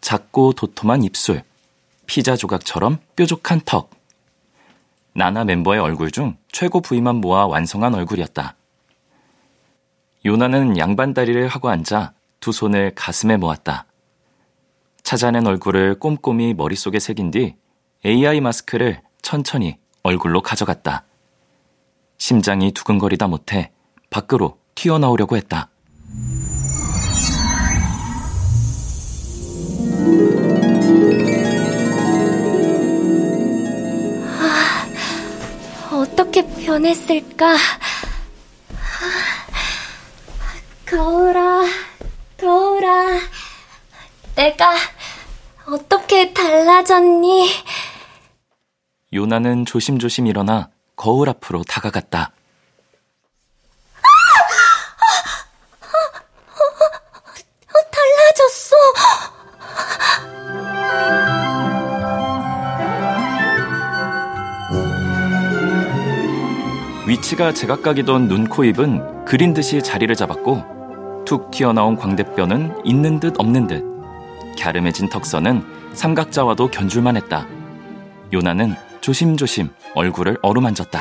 [0.00, 1.42] 작고 도톰한 입술,
[2.06, 3.90] 피자 조각처럼 뾰족한 턱.
[5.14, 8.56] 나나 멤버의 얼굴 중 최고 부위만 모아 완성한 얼굴이었다.
[10.26, 13.86] 요나는 양반다리를 하고 앉아 두 손을 가슴에 모았다.
[15.02, 17.54] 찾아낸 얼굴을 꼼꼼히 머릿속에 새긴 뒤
[18.04, 21.04] AI 마스크를 천천히 얼굴로 가져갔다.
[22.18, 23.72] 심장이 두근거리다 못해
[24.10, 25.70] 밖으로 튀어나오려고 했다.
[35.90, 37.56] 어떻게 변했을까?
[40.86, 41.64] 거울아,
[42.38, 43.20] 거울아,
[44.36, 44.74] 내가
[45.66, 47.48] 어떻게 달라졌니?
[49.14, 52.32] 요나는 조심조심 일어나 거울 앞으로 다가갔다.
[57.68, 58.76] 어, 달라졌어.
[67.06, 73.68] 위치가 제각각이던 눈, 코, 입은 그린 듯이 자리를 잡았고 툭 튀어나온 광대뼈는 있는 듯 없는
[73.68, 73.84] 듯
[74.58, 77.46] 갸름해진 턱선은 삼각자와도 견줄만 했다.
[78.32, 78.74] 요나는
[79.04, 80.98] 조심조심 얼굴을 어루만졌다.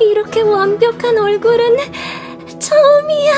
[0.00, 1.76] 이렇게 완벽한 얼굴은
[2.60, 3.32] 처음이야.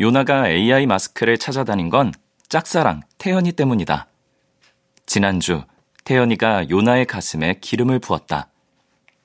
[0.00, 2.10] 요나가 AI 마스크를 찾아다닌 건
[2.48, 4.08] 짝사랑 태연이 때문이다.
[5.06, 5.62] 지난주
[6.04, 8.48] 태연이가 요나의 가슴에 기름을 부었다.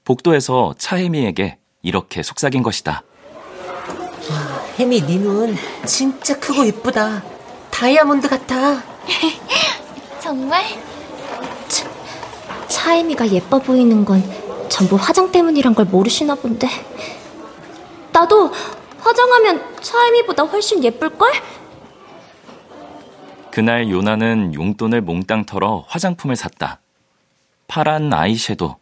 [0.04, 3.04] 복도에서 차혜미에게 이렇게 속삭인 것이다.
[4.78, 5.56] 혜미, 네눈
[5.86, 7.24] 진짜 크고 이쁘다.
[7.72, 8.84] 다이아몬드 같아.
[10.22, 10.64] 정말?
[11.68, 11.90] 차,
[12.68, 14.24] 차혜미가 예뻐 보이는 건
[14.70, 16.68] 전부 화장 때문이란 걸 모르시나 본데.
[18.12, 18.52] 나도
[19.00, 21.32] 화장하면 차혜미보다 훨씬 예쁠걸?
[23.58, 26.80] 그날 요나는 용돈을 몽땅 털어 화장품을 샀다.
[27.66, 28.78] 파란 아이섀도,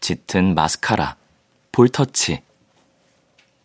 [0.00, 1.16] 짙은 마스카라,
[1.72, 2.42] 볼터치.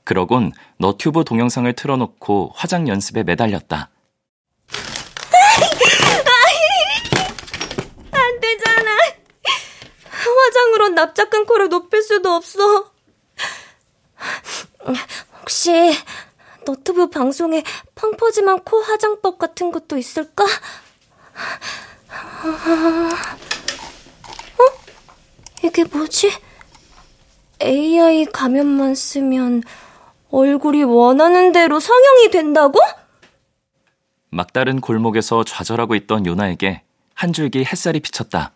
[0.06, 3.90] 그러곤 너튜브 동영상을 틀어놓고 화장 연습에 매달렸다.
[8.12, 8.92] 안 되잖아.
[10.06, 12.90] 화장으로 납작한 코를 높일 수도 없어.
[15.42, 15.94] 혹시
[16.66, 17.64] 너튜브 방송에
[17.96, 20.44] 펑퍼짐한 코 화장법 같은 것도 있을까?
[24.60, 24.64] 어?
[25.64, 26.32] 이게 뭐지?
[27.62, 29.64] AI 가면만 쓰면
[30.30, 32.80] 얼굴이 원하는 대로 성형이 된다고?
[34.30, 36.82] 막다른 골목에서 좌절하고 있던 요나에게
[37.14, 38.52] 한 줄기 햇살이 비쳤다.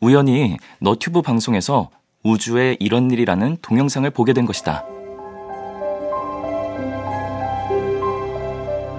[0.00, 1.90] 우연히 너튜브 방송에서
[2.24, 4.84] 우주에 이런 일이라는 동영상을 보게 된 것이다.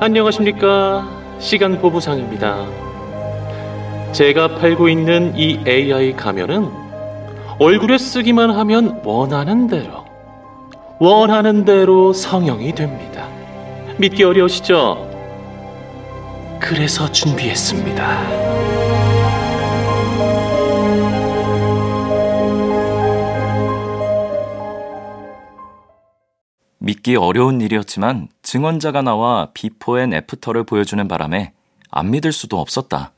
[0.04, 1.08] 안녕하십니까.
[1.38, 2.66] 시간 보부상입니다.
[4.14, 6.72] 제가 팔고 있는 이 AI 가면은
[7.60, 10.04] 얼굴에 쓰기만 하면 원하는 대로,
[10.98, 13.28] 원하는 대로 성형이 됩니다.
[14.00, 15.08] 믿기 어려우시죠?
[16.60, 18.71] 그래서 준비했습니다.
[26.84, 31.54] 믿기 어려운 일이었지만 증언자가 나와 before and after를 보여주는 바람에
[31.92, 33.14] 안 믿을 수도 없었다.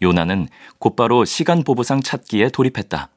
[0.00, 0.46] 요나는
[0.78, 3.10] 곧바로 시간 보부상 찾기에 돌입했다.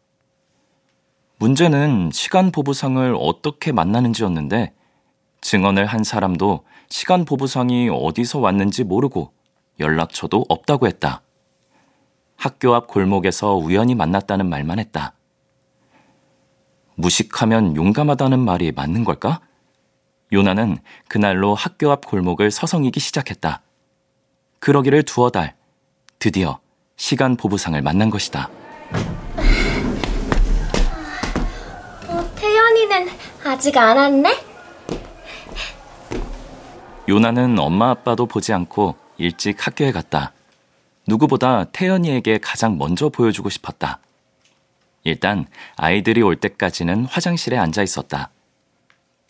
[1.38, 4.74] 문제는 시간 보부상을 어떻게 만나는지였는데
[5.42, 9.32] 증언을 한 사람도 시간 보부상이 어디서 왔는지 모르고
[9.80, 11.22] 연락처도 없다고 했다.
[12.36, 15.14] 학교 앞 골목에서 우연히 만났다는 말만 했다.
[16.96, 19.42] 무식하면 용감하다는 말이 맞는 걸까?
[20.34, 20.78] 요나는
[21.08, 23.62] 그날로 학교 앞 골목을 서성이기 시작했다.
[24.60, 25.56] 그러기를 두어 달,
[26.20, 26.60] 드디어
[26.96, 28.50] 시간 보부상을 만난 것이다.
[32.08, 33.10] 어, 태연이는
[33.44, 34.52] 아직 안 왔네?
[37.10, 40.32] 요나는 엄마 아빠도 보지 않고 일찍 학교에 갔다.
[41.08, 44.00] 누구보다 태연이에게 가장 먼저 보여주고 싶었다.
[45.04, 48.30] 일단 아이들이 올 때까지는 화장실에 앉아 있었다.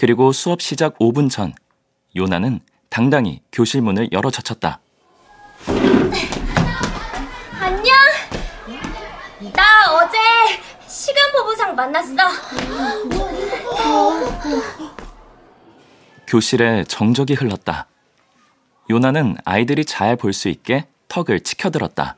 [0.02, 1.54] 그리고 수업 시작 5분 전,
[2.16, 4.80] 요나는 당당히 교실 문을 열어 젖혔다.
[7.60, 7.94] 안녕.
[9.54, 10.18] 나 어제
[10.88, 12.16] 시간 보부상 만났어.
[16.26, 17.86] 교실에 정적이 흘렀다.
[18.90, 22.18] 요나는 아이들이 잘 볼 수 있게 턱을 치켜들었다.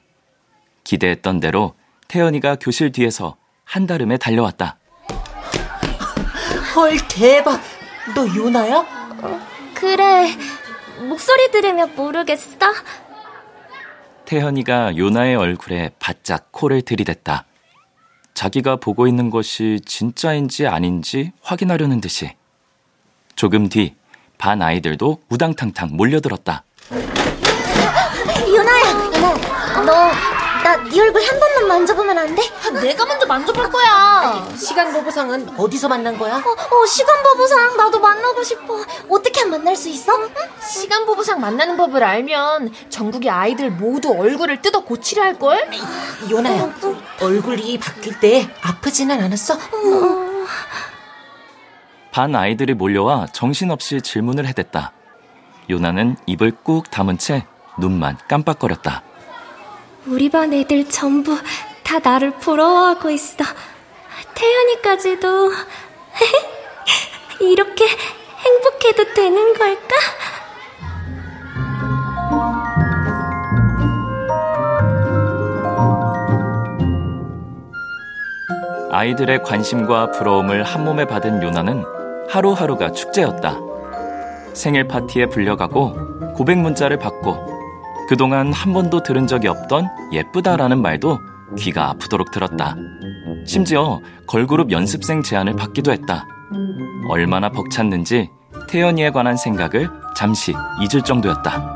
[0.85, 1.75] 기대했던 대로
[2.07, 4.77] 태연이가 교실 뒤에서 한달음에 달려왔다.
[6.75, 7.72] 헐, 대박.
[8.15, 8.77] 너 요나야?
[9.21, 10.35] 어, 그래.
[11.07, 12.57] 목소리 들으면 모르겠어?
[14.25, 17.45] 태현이가 요나의 얼굴에 바짝 코를 들이댔다.
[18.33, 22.35] 자기가 보고 있는 것이 진짜인지 아닌지 확인하려는 듯이.
[23.35, 23.95] 조금 뒤
[24.43, 26.65] 반 아이들도 우당탕탕 몰려들었다.
[28.45, 29.33] 유나야, 유나,
[29.85, 30.11] 너
[30.63, 32.41] 나 네 얼굴 한 번만 만져보면 안 돼?
[32.81, 34.47] 내가 먼저 만져볼 거야.
[34.55, 36.37] 시간 보부상은 어디서 만난 거야?
[36.37, 38.83] 어, 어 시간 보부상 나도 만나고 싶어.
[39.09, 40.13] 어떻게 만날 수 있어?
[40.15, 40.29] 응?
[40.61, 45.69] 시간 보부상 만나는 법을 알면 전국의 아이들 모두 얼굴을 뜯어 고치려 할 걸.
[46.29, 47.25] 요나야, 어, 어.
[47.25, 49.55] 얼굴이 바뀔 때 아프지는 않았어?
[49.55, 50.47] 어.
[52.11, 54.91] 반 아이들이 몰려와 정신없이 질문을 해댔다.
[55.69, 57.45] 요나는 입을 꾹 다문 채
[57.79, 59.01] 눈만 깜빡거렸다.
[60.05, 61.37] 우리 반 애들 전부
[61.83, 63.45] 다 나를 부러워하고 있어.
[64.35, 65.51] 태연이까지도
[67.39, 69.95] 이렇게 행복해도 되는 걸까?
[78.91, 81.83] 아이들의 관심과 부러움을 한 몸에 받은 요나는
[82.29, 83.57] 하루하루가 축제였다.
[84.53, 87.52] 생일 파티에 불려가고 고백 문자를 받고
[88.07, 91.19] 그동안 한 번도 들은 적이 없던 예쁘다라는 말도
[91.57, 92.75] 귀가 아프도록 들었다.
[93.45, 96.27] 심지어 걸그룹 연습생 제안을 받기도 했다.
[97.09, 98.29] 얼마나 벅찼는지
[98.69, 101.73] 태연이에 관한 생각을 잠시 잊을 정도였다.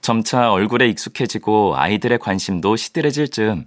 [0.00, 3.64] 점차 얼굴에 익숙해지고 아이들의 관심도 시들해질 즈음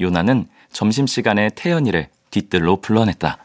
[0.00, 3.38] 요나는 점심시간에 태연이를 뒤뜰로 불러냈다.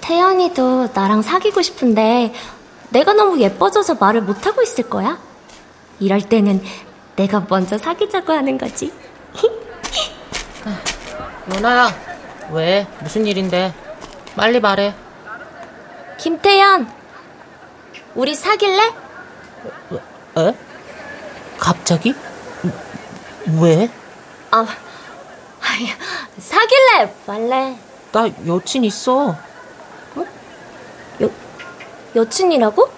[0.00, 2.32] 태연이도 나랑 사귀고 싶은데
[2.90, 5.18] 내가 너무 예뻐져서 말을 못하고 있을 거야?
[5.98, 6.62] 이럴 때는
[7.16, 8.92] 내가 먼저 사귀자고 하는 거지.
[11.54, 11.88] 요나야,
[12.52, 12.86] 왜?
[13.02, 13.74] 무슨 일인데?
[14.36, 14.94] 빨리 말해.
[16.18, 16.90] 김태연,
[18.14, 18.82] 우리 사귈래?
[20.38, 20.54] 에?
[21.58, 22.14] 갑자기?
[23.60, 23.90] 왜?
[24.50, 24.66] 아,
[26.38, 27.78] 사귈래 말래.
[28.12, 29.30] 나 여친 있어.
[29.30, 30.24] 어?
[31.22, 31.30] 여
[32.14, 32.90] 여친이라고?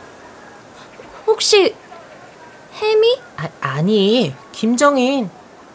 [1.26, 1.74] 혹시
[2.74, 3.20] 혜미?
[3.36, 5.30] 아, 아니, 김정인.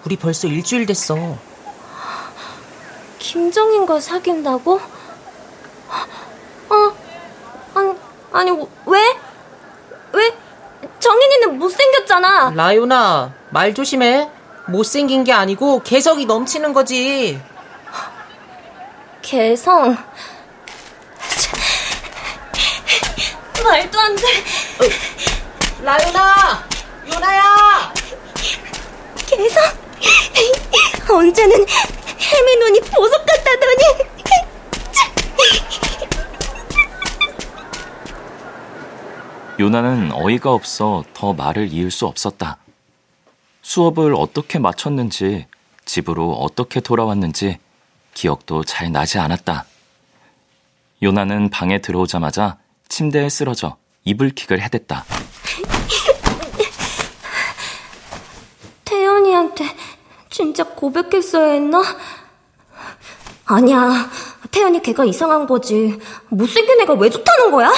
[0.06, 1.38] 우리 벌써 일주일 됐어.
[3.20, 4.80] 김정인과 사귄다고?
[6.70, 6.94] 어,
[7.74, 7.94] 아니,
[8.32, 8.52] 아니,
[8.86, 9.18] 왜?
[10.14, 10.38] 왜?
[11.00, 12.52] 정인이는 못생겼잖아.
[12.52, 14.30] 라요나, 말 조심해.
[14.68, 17.42] 못생긴 게 아니고 개성이 넘치는 거지.
[19.22, 19.98] 개성?
[23.64, 24.24] 말도 안 돼.
[24.24, 26.64] 어, 라요나!
[27.14, 27.94] 요나야!
[29.26, 29.64] 개성?
[31.10, 34.14] 언제는 혜미 눈이 보석 같다더니.
[39.60, 42.58] 요나는 어이가 없어 더 말을 이을 수 없었다.
[43.64, 45.48] 수업을 어떻게 마쳤는지,
[45.86, 47.58] 집으로 어떻게 돌아왔는지
[48.14, 49.66] 기억도 잘 나지 않았다.
[51.02, 52.58] 요나는 방에 들어오자마자
[52.88, 55.06] 침대에 쓰러져 이불킥을 해댔다.
[58.86, 59.66] 태연이한테
[60.30, 61.82] 진짜 고백했어야 했나?
[63.46, 64.10] 아니야.
[64.52, 66.00] 태연이 걔가 이상한 거지.
[66.30, 67.68] 못생긴 애가 왜 좋다는 거야?
[67.68, 67.74] 아,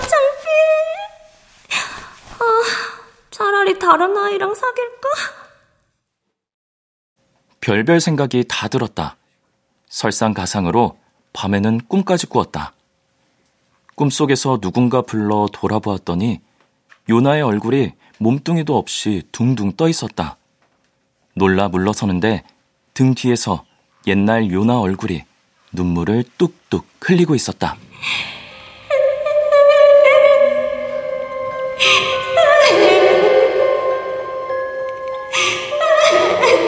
[0.00, 0.52] 창피해.
[2.40, 2.44] 아,
[3.42, 5.08] 차라리 다른 아이랑 사귈까?
[7.60, 9.16] 별별 생각이 다 들었다.
[9.88, 10.96] 설상가상으로
[11.32, 12.72] 밤에는 꿈까지 꾸었다.
[13.96, 16.40] 꿈속에서 누군가 불러 돌아보았더니
[17.08, 20.36] 요나의 얼굴이 몸뚱이도 없이 둥둥 떠 있었다.
[21.34, 22.44] 놀라 물러서는데
[22.94, 23.64] 등 뒤에서
[24.06, 25.24] 옛날 요나 얼굴이
[25.72, 27.76] 눈물을 뚝뚝 흘리고 있었다.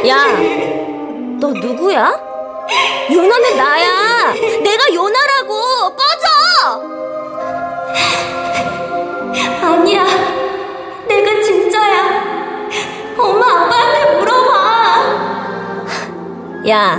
[0.07, 0.26] 야,
[1.40, 2.12] 너 누구야?
[3.11, 4.32] 요나는 나야.
[4.62, 5.94] 내가 요나라고.
[5.94, 6.82] 꺼져.
[9.62, 10.05] 아니야.
[11.07, 12.24] 내가 진짜야.
[13.18, 15.84] 엄마 아빠한테 물어봐.
[16.68, 16.96] 야,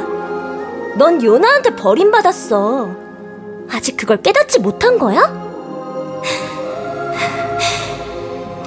[0.95, 2.89] 넌 요나한테 버림받았어.
[3.71, 5.21] 아직 그걸 깨닫지 못한 거야?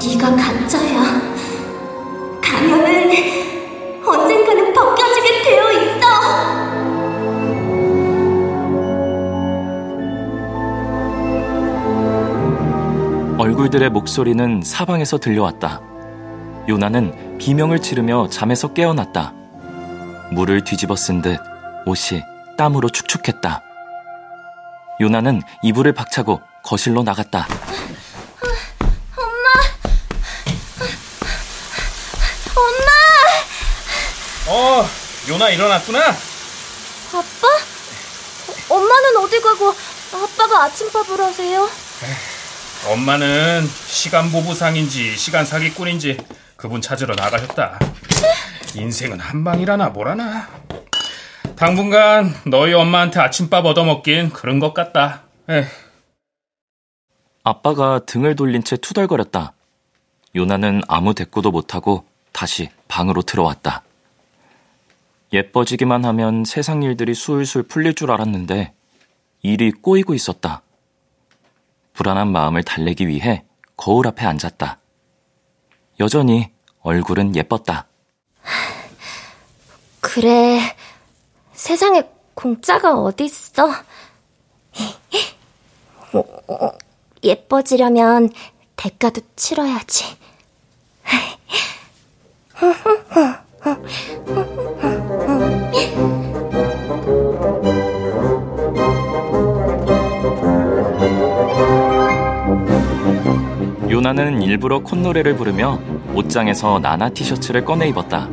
[0.04, 1.02] 네가 가짜야.
[2.42, 3.57] 가면은
[13.58, 15.80] 얼굴들의 목소리는 사방에서 들려왔다.
[16.68, 19.32] 요나는 비명을 지르며 잠에서 깨어났다.
[20.30, 21.40] 물을 뒤집어 쓴 듯
[21.84, 22.22] 옷이
[22.56, 23.60] 땀으로 축축했다.
[25.00, 27.48] 요나는 이불을 박차고 거실로 나갔다.
[34.46, 34.88] 어,
[35.28, 35.98] 요나 일어났구나.
[36.00, 37.48] 아빠?
[38.68, 39.74] 엄마는 어디 가고
[40.12, 41.68] 아빠가 아침밥을 하세요?
[42.86, 46.18] 엄마는 시간 보부상인지 시간 사기꾼인지
[46.56, 47.78] 그분 찾으러 나가셨다.
[48.74, 50.48] 인생은 한 방이라나 뭐라나.
[51.56, 55.22] 당분간 너희 엄마한테 아침밥 얻어먹긴 그런 것 같다.
[55.48, 55.64] 에휴.
[57.42, 59.54] 아빠가 등을 돌린 채 투덜거렸다.
[60.36, 63.82] 요나는 아무 대꾸도 못하고 다시 방으로 들어왔다.
[65.32, 68.72] 예뻐지기만 하면 세상 일들이 술술 풀릴 줄 알았는데
[69.42, 70.62] 일이 꼬이고 있었다.
[71.98, 73.44] 불안한 마음을 달래기 위해
[73.76, 74.78] 거울 앞에 앉았다.
[75.98, 76.48] 여전히
[76.82, 77.88] 얼굴은 예뻤다.
[79.98, 80.60] 그래,
[81.52, 83.74] 세상에 공짜가 어딨어?
[87.24, 88.30] 예뻐지려면
[88.76, 90.04] 대가도 치러야지.
[104.08, 105.78] 요나는 일부러 콧노래를 부르며
[106.14, 108.26] 옷장에서 나나 티셔츠를 꺼내 입었다.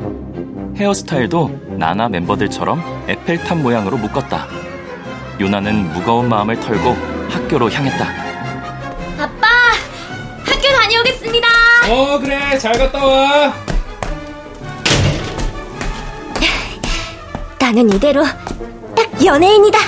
[0.78, 4.47] 헤어스타일도 나나 멤버들처럼 에펠탑 모양으로 묶었다.
[5.41, 6.95] 요나는 무거운 마음을 털고
[7.30, 8.05] 학교로 향했다.
[9.19, 9.47] 아빠,
[10.45, 11.47] 학교 다녀오겠습니다.
[11.89, 12.57] 어, 그래.
[12.57, 13.53] 잘 갔다 와.
[17.59, 18.23] 나는 이대로
[18.95, 19.80] 딱 연예인이다.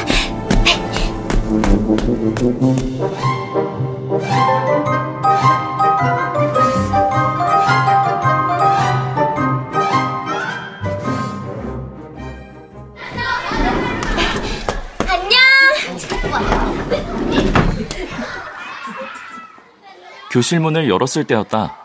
[20.37, 21.75] 교실 문을 열었을 때였다.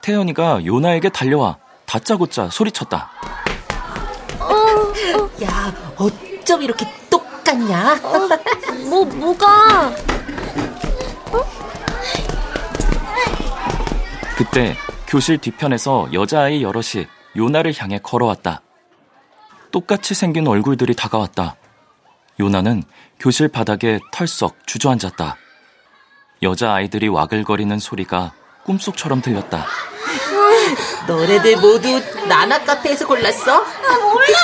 [0.00, 3.10] 태연이가 요나에게 달려와 다짜고짜 소리쳤다.
[5.42, 7.96] 야, 어쩜 이렇게 똑같냐?
[8.88, 9.92] 뭐 뭐가?
[14.38, 14.74] 그때
[15.06, 17.06] 교실 뒤편에서 여자아이 여럿이
[17.36, 18.62] 요나를 향해 걸어왔다.
[19.70, 21.56] 똑같이 생긴 얼굴들이 다가왔다.
[22.40, 22.84] 요나는
[23.20, 25.36] 교실 바닥에 털썩 주저앉았다.
[26.42, 28.32] 여자아이들이 와글거리는 소리가
[28.64, 29.66] 꿈속처럼 들렸다.
[31.06, 33.62] 너네들 모두 나나 카페에서 골랐어?
[33.62, 34.38] 아 몰라.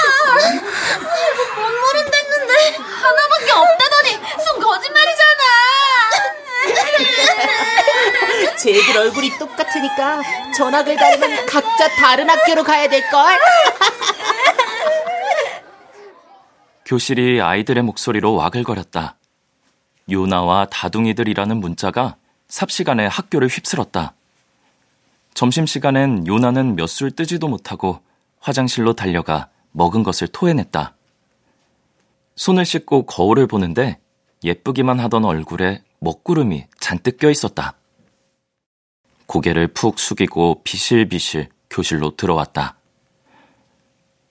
[1.56, 4.10] 뭔 모른댔는데 하나밖에 없다더니
[4.42, 5.44] 순 거짓말이잖아.
[8.56, 10.22] 쟤들 얼굴이 똑같으니까
[10.56, 13.38] 전학을 가려면 각자 다른 학교로 가야 될걸?
[16.86, 19.16] 교실이 아이들의 목소리로 와글거렸다.
[20.10, 22.16] 요나와 다둥이들이라는 문자가
[22.48, 24.14] 삽시간에 학교를 휩쓸었다.
[25.34, 28.00] 점심시간엔 요나는 몇 술 뜨지도 못하고
[28.40, 30.94] 화장실로 달려가 먹은 것을 토해냈다.
[32.36, 33.98] 손을 씻고 거울을 보는데
[34.44, 37.74] 예쁘기만 하던 얼굴에 먹구름이 잔뜩 껴 있었다.
[39.26, 42.76] 고개를 푹 숙이고 비실비실 교실로 들어왔다.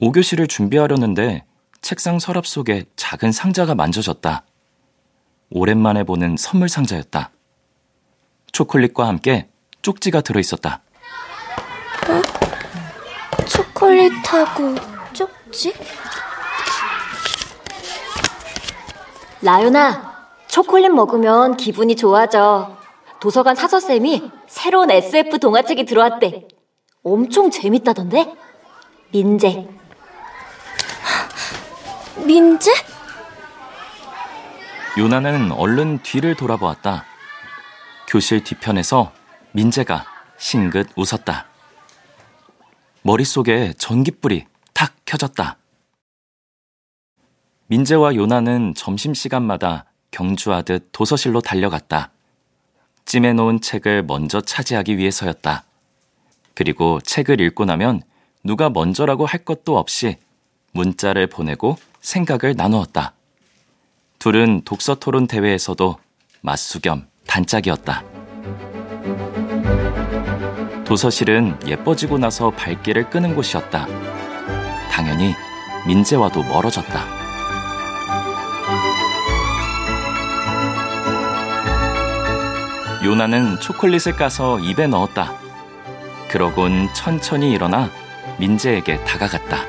[0.02, 1.46] 5교시를 준비하려는데
[1.82, 4.46] 책상 서랍 속에 작은 상자가 만져졌다.
[5.56, 7.30] 오랜만에 보는 선물 상자였다.
[8.52, 9.50] 초콜릿과 함께
[9.84, 10.82] 쪽지가 들어있었다.
[12.10, 13.46] 어?
[13.46, 14.76] 초콜릿하고
[15.14, 15.76] 쪽지?
[19.44, 22.76] 라윤아, 초콜릿 먹으면 기분이 좋아져.
[23.20, 26.48] 도서관 사서쌤이 새로운 SF 동화책이 들어왔대.
[27.04, 28.34] 엄청 재밌다던데?
[29.12, 29.68] 민재.
[32.26, 32.72] 민재?
[34.96, 37.04] 요나는 얼른 뒤를 돌아보았다.
[38.08, 39.12] 교실 뒤편에서
[39.54, 40.06] 민재가
[40.38, 41.48] 싱긋 웃었다.
[43.02, 45.58] 머릿속에 전깃불이 탁 켜졌다.
[47.68, 52.12] 민재와 요나는 점심시간마다 경주하듯 도서실로 달려갔다.
[53.06, 55.64] 찜해놓은 책을 먼저 차지하기 위해서였다.
[56.54, 58.04] 그리고 책을 읽고 나면
[58.44, 60.18] 누가 먼저라고 할 것도 없이
[60.72, 63.16] 문자를 보내고 생각을 나누었다.
[64.20, 65.98] 둘은 독서 토론 대회에서도
[66.42, 68.04] 맞수겸 단짝이었다.
[70.86, 73.88] 도서실은 예뻐지고 나서 발길을 끄는 곳이었다.
[74.92, 75.34] 당연히
[75.88, 77.24] 민재와도 멀어졌다.
[83.04, 85.34] 요나는 초콜릿을 까서 입에 넣었다.
[86.30, 87.90] 그러곤 천천히 일어나
[88.40, 89.66] 민재에게 다가갔다.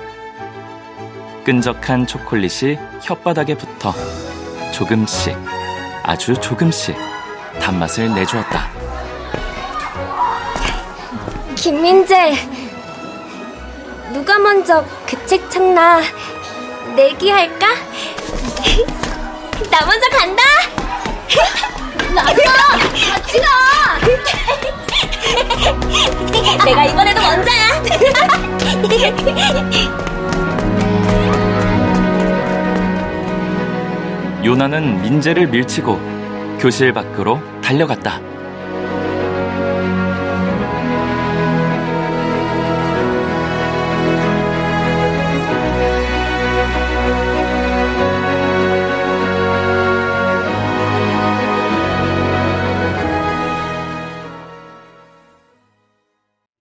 [1.44, 3.92] 끈적한 초콜릿이 혓바닥에 붙어
[4.74, 5.36] 조금씩,
[6.02, 6.96] 아주 조금씩
[7.60, 8.68] 단맛을 내주었다.
[11.54, 12.34] 김민재,
[14.12, 16.00] 누가 먼저 그 책 찾나
[16.96, 17.68] 내기할까?
[19.70, 20.42] 나 먼저 간다.
[22.12, 22.42] 나도
[23.12, 23.46] 같이 가.
[26.64, 27.80] 내가 이번에도 먼저야.
[34.44, 35.98] 요나는 민재를 밀치고
[36.60, 38.33] 교실 밖으로 달려갔다.